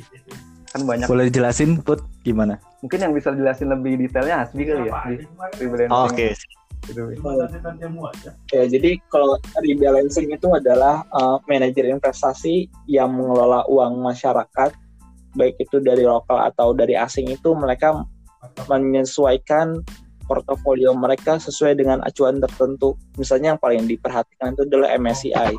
[0.73, 1.07] Kan banyak.
[1.07, 2.57] Boleh dijelasin put gimana?
[2.81, 6.15] Mungkin yang bisa dijelasin lebih detailnya Hasbi kali ya di oh, oke.
[6.15, 6.31] Okay.
[6.83, 6.99] Gitu,
[8.51, 14.75] ya jadi kalau rebalancing itu adalah uh, manajer investasi yang mengelola uang masyarakat
[15.39, 18.03] baik itu dari lokal atau dari asing itu mereka
[18.67, 19.79] menyesuaikan
[20.27, 22.99] portofolio mereka sesuai dengan acuan tertentu.
[23.15, 25.55] Misalnya yang paling diperhatikan itu adalah MSCI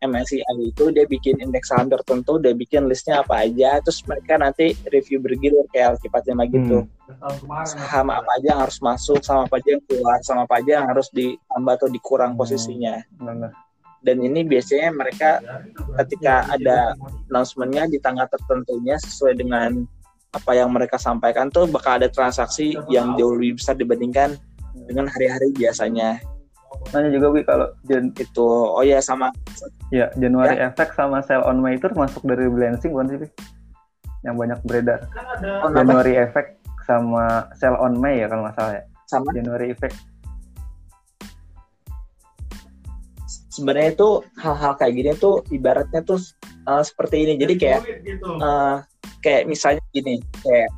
[0.00, 4.72] MSCI itu dia bikin indeks saham tertentu, dia bikin listnya apa aja, terus mereka nanti
[4.88, 6.88] review bergilir kayak Alkitab gitu.
[6.88, 7.66] Hmm.
[7.68, 10.86] Saham apa aja yang harus masuk, sama apa aja yang keluar, sama apa aja yang
[10.88, 12.40] harus ditambah atau dikurang hmm.
[12.40, 12.96] posisinya.
[14.00, 15.44] Dan ini biasanya mereka
[16.00, 16.96] ketika ada
[17.28, 19.84] announcementnya di tanggal tertentunya sesuai dengan
[20.32, 24.38] apa yang mereka sampaikan tuh bakal ada transaksi yang jauh lebih besar dibandingkan
[24.88, 26.22] dengan hari-hari biasanya
[26.90, 29.30] nanya juga Wi kalau Jan itu oh ya sama.
[29.90, 30.70] Ya Januari ya.
[30.70, 33.30] Effect sama Sell on May itu masuk dari Lansing bukan sih
[34.22, 35.06] yang banyak beredar.
[35.10, 35.64] Kan ada...
[35.66, 36.24] oh, January apa?
[36.30, 36.50] Effect
[36.86, 38.84] sama Sell on May ya kalau nggak salah ya.
[39.10, 39.30] Sama.
[39.34, 39.96] January Effect
[43.50, 44.08] sebenarnya itu
[44.38, 46.22] hal-hal kayak gini tuh ibaratnya tuh
[46.70, 47.34] uh, seperti ini.
[47.36, 47.80] Jadi kayak
[48.40, 48.80] uh,
[49.20, 50.70] kayak misalnya gini kayak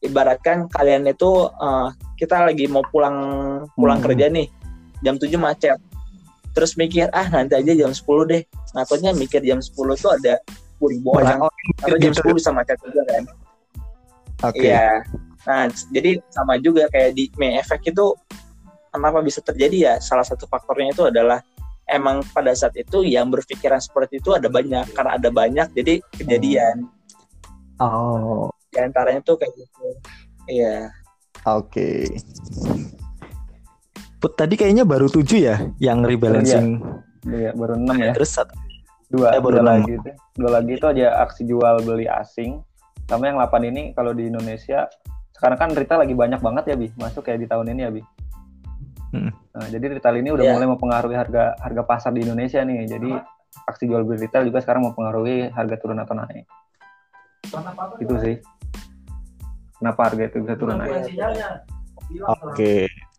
[0.00, 3.16] ibaratkan kalian itu uh, kita lagi mau pulang
[3.76, 4.06] pulang hmm.
[4.08, 4.48] kerja nih
[5.04, 5.78] jam 7 macet.
[6.50, 8.42] Terus mikir ah nanti aja jam 10 deh.
[8.74, 10.40] Ngakunya mikir jam 10 tuh ada
[10.80, 11.46] ribu orang.
[11.84, 12.32] atau jam gitu.
[12.32, 13.24] 10 bisa macet juga kan.
[14.50, 14.64] Oke.
[14.64, 14.72] Okay.
[14.72, 15.04] iya.
[15.44, 18.16] Nah jadi sama juga kayak di May Effect itu
[18.92, 19.94] kenapa bisa terjadi ya?
[20.00, 21.40] Salah satu faktornya itu adalah
[21.88, 24.90] emang pada saat itu yang berpikiran seperti itu ada banyak.
[24.92, 26.88] Karena ada banyak jadi kejadian.
[27.80, 28.52] Oh.
[28.70, 29.86] Di antaranya tuh kayak gitu.
[30.50, 30.92] Iya.
[31.48, 32.04] Oke.
[32.04, 32.99] okay.
[34.20, 36.84] Put tadi kayaknya baru tujuh ya yang rebalancing.
[37.24, 38.12] Iya, iya baru enam ya.
[38.12, 38.52] Terus satu.
[39.10, 40.10] Dua, eh, baru dua lagi itu.
[40.36, 42.60] Dua lagi itu aja aksi jual beli asing.
[43.08, 44.86] Sama yang 8 ini kalau di Indonesia
[45.34, 48.02] sekarang kan retail lagi banyak banget ya bi masuk kayak di tahun ini ya bi.
[49.10, 49.34] Hmm.
[49.34, 50.54] Nah, jadi retail ini udah yeah.
[50.54, 52.86] mulai mempengaruhi harga harga pasar di Indonesia nih.
[52.86, 53.10] Jadi
[53.66, 56.46] aksi jual beli retail juga sekarang mempengaruhi harga turun atau naik.
[57.98, 58.36] Itu sih.
[59.80, 61.08] Kenapa harga itu bisa turun naik?
[62.30, 62.46] Oke.
[62.54, 63.09] Okay.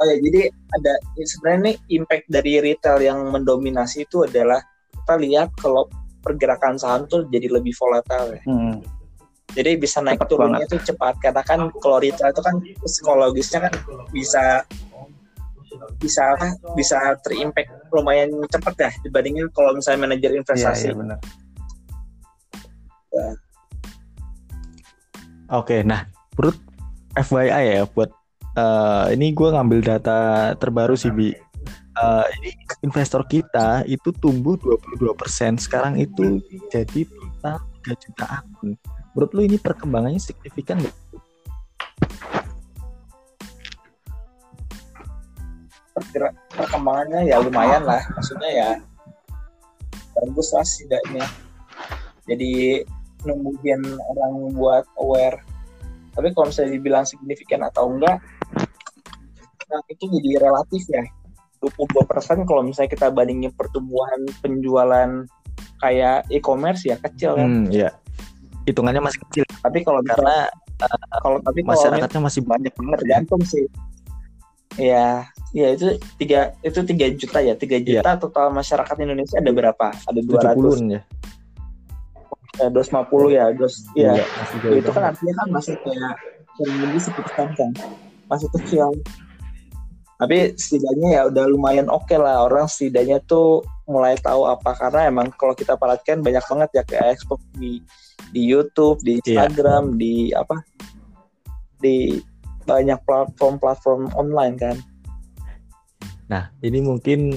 [0.00, 4.64] Oh ya, jadi ada ya sebenarnya nih impact dari retail yang mendominasi itu adalah
[4.96, 5.84] kita lihat kalau
[6.24, 8.42] pergerakan saham tuh jadi lebih volatile ya.
[8.48, 8.80] Hmm.
[9.50, 12.54] Jadi bisa naik cepat turunnya itu cepat karena kan kalau retail itu kan
[12.86, 13.72] psikologisnya kan
[14.14, 14.64] bisa
[15.98, 16.24] bisa
[16.78, 16.96] bisa
[17.26, 20.90] terimpact lumayan cepat ya dibandingin kalau misalnya manajer investasi.
[20.90, 21.18] Iya, iya benar.
[23.10, 23.28] Ya.
[25.50, 26.06] Oke, nah
[26.38, 26.56] menurut
[27.18, 28.14] FYI ya buat
[28.56, 31.30] uh, ini gue ngambil data terbaru sih bi.
[32.00, 36.40] Uh, ini investor kita itu tumbuh 22% sekarang itu
[36.72, 38.72] jadi total 3 juta akun
[39.12, 40.96] menurut lu ini perkembangannya signifikan nggak?
[46.56, 48.00] perkembangannya ya lumayan lah.
[48.16, 48.70] Maksudnya ya
[50.16, 51.26] bagus lah setidaknya.
[52.24, 52.80] Jadi
[53.28, 55.44] nungguin orang buat aware.
[56.16, 58.16] Tapi kalau misalnya dibilang signifikan atau enggak
[59.70, 61.06] nah itu jadi relatif ya
[61.60, 65.28] 22% kalau misalnya kita bandingin pertumbuhan penjualan
[65.80, 67.48] kayak e-commerce ya kecil kan.
[67.48, 67.92] Hmm, ya.
[68.64, 69.44] Hitungannya masih kecil.
[69.60, 70.48] Tapi kalau karena
[70.80, 73.68] uh, kalau tapi masyarakatnya masih banyak banget tergantung sih.
[74.78, 78.00] Ya, ya itu tiga itu tiga juta ya tiga iya.
[78.00, 78.20] juta ya.
[78.22, 79.86] total masyarakat Indonesia ada berapa?
[80.08, 81.00] Ada dua ratus ya.
[82.60, 84.20] Ya, dos lima puluh ya, dos ya.
[84.20, 84.24] ya
[84.76, 86.12] itu kan artinya kan masih kayak
[86.60, 87.72] lebih seperti kan,
[88.28, 88.92] masih kecil
[90.20, 95.08] tapi setidaknya ya udah lumayan oke okay lah orang setidaknya tuh mulai tahu apa karena
[95.08, 97.80] emang kalau kita perhatikan banyak banget ya kayak ekspor di
[98.30, 99.48] di YouTube, di iya.
[99.48, 99.98] Instagram, yeah.
[99.98, 100.56] di apa
[101.80, 101.96] di
[102.68, 104.76] banyak platform-platform online kan.
[106.30, 107.34] Nah, ini mungkin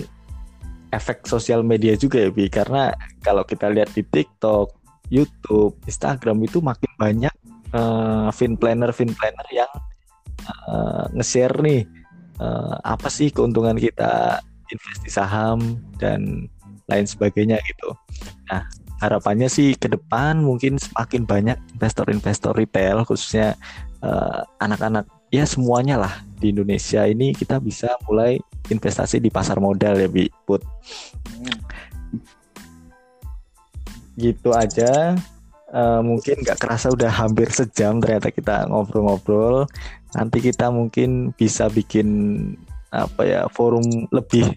[0.94, 2.94] efek sosial media juga ya, Bi, karena
[3.26, 4.70] kalau kita lihat di TikTok,
[5.10, 7.34] YouTube, Instagram itu makin banyak
[7.74, 9.72] uh, fin planner fin planner yang
[10.70, 11.82] uh, nge-share nih
[12.40, 16.48] uh, apa sih keuntungan kita investasi saham dan
[16.88, 17.96] lain sebagainya gitu.
[18.50, 18.68] Nah,
[19.04, 23.60] harapannya sih ke depan mungkin semakin banyak investor-investor retail khususnya
[24.00, 28.40] eh, anak-anak ya semuanya lah di Indonesia ini kita bisa mulai
[28.72, 30.64] investasi di pasar modal ya Bi Put.
[34.16, 35.18] Gitu aja.
[35.74, 39.66] Uh, mungkin nggak kerasa udah hampir sejam ternyata kita ngobrol-ngobrol.
[40.14, 42.08] Nanti kita mungkin bisa bikin
[42.94, 44.54] apa ya forum lebih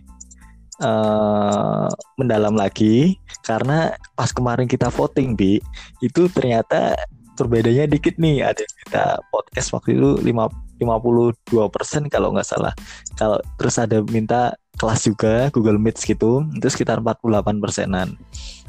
[0.84, 1.88] uh,
[2.20, 3.16] mendalam lagi.
[3.40, 5.56] Karena pas kemarin kita voting bi
[6.04, 6.92] itu ternyata
[7.36, 12.72] perbedaannya dikit nih ada kita podcast waktu itu 5 52 persen kalau nggak salah
[13.16, 18.16] kalau terus ada minta kelas juga Google Meet gitu itu sekitar 48 persenan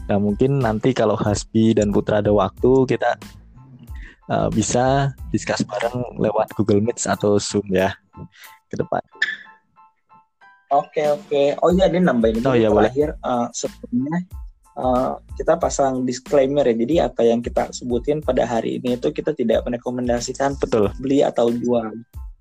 [0.08, 3.20] nah mungkin nanti kalau Hasbi dan Putra ada waktu kita
[4.32, 7.92] uh, bisa diskus bareng lewat Google Meet atau Zoom ya
[8.68, 9.04] ke depan.
[10.68, 11.44] Oke oke.
[11.64, 12.92] Oh iya ini nambahin Oh, iya, boleh.
[12.92, 14.18] terakhir eh, sebelumnya
[14.78, 16.76] eh, kita pasang disclaimer ya.
[16.78, 20.94] Jadi apa yang kita sebutin pada hari ini itu kita tidak merekomendasikan Betul.
[21.02, 21.92] beli atau jual.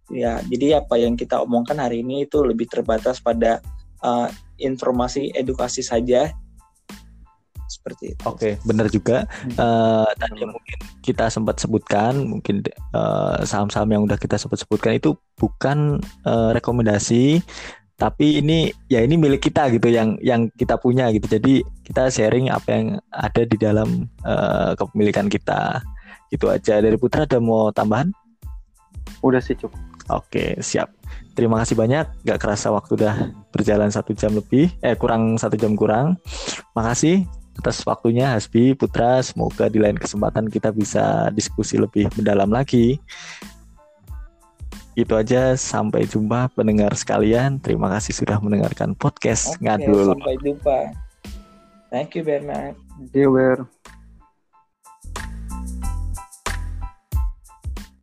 [0.06, 3.58] Ya, jadi apa yang kita omongkan hari ini itu lebih terbatas pada
[4.04, 4.28] eh,
[4.62, 6.30] informasi edukasi saja.
[7.66, 8.22] Seperti itu.
[8.22, 9.26] Oke, benar juga.
[9.42, 12.62] Eh, tadi yang mungkin kita sempat sebutkan, mungkin
[13.42, 17.42] saham-saham yang udah kita sempat sebutkan itu bukan eh, rekomendasi,
[17.96, 21.24] tapi ini ya ini milik kita gitu, yang yang kita punya gitu.
[21.26, 25.80] Jadi kita sharing apa yang ada di dalam eh, kepemilikan kita.
[26.28, 26.82] Gitu aja.
[26.82, 28.12] Dari Putra ada mau tambahan?
[29.24, 29.78] Udah sih cukup.
[30.12, 30.92] Oke, siap.
[31.32, 32.04] Terima kasih banyak.
[32.26, 33.14] Gak kerasa waktu udah
[33.50, 36.20] berjalan satu jam lebih, eh kurang satu jam kurang.
[36.76, 37.24] Makasih
[37.56, 39.24] atas waktunya Hasbi Putra.
[39.24, 43.00] Semoga di lain kesempatan kita bisa diskusi lebih mendalam lagi.
[44.96, 45.52] Itu aja.
[45.60, 47.60] Sampai jumpa pendengar sekalian.
[47.60, 50.16] Terima kasih sudah mendengarkan podcast Oke, ngadul.
[50.16, 50.78] sampai jumpa.
[51.92, 52.74] Thank you Bernard.
[52.96, 53.68] Thank you, Ber.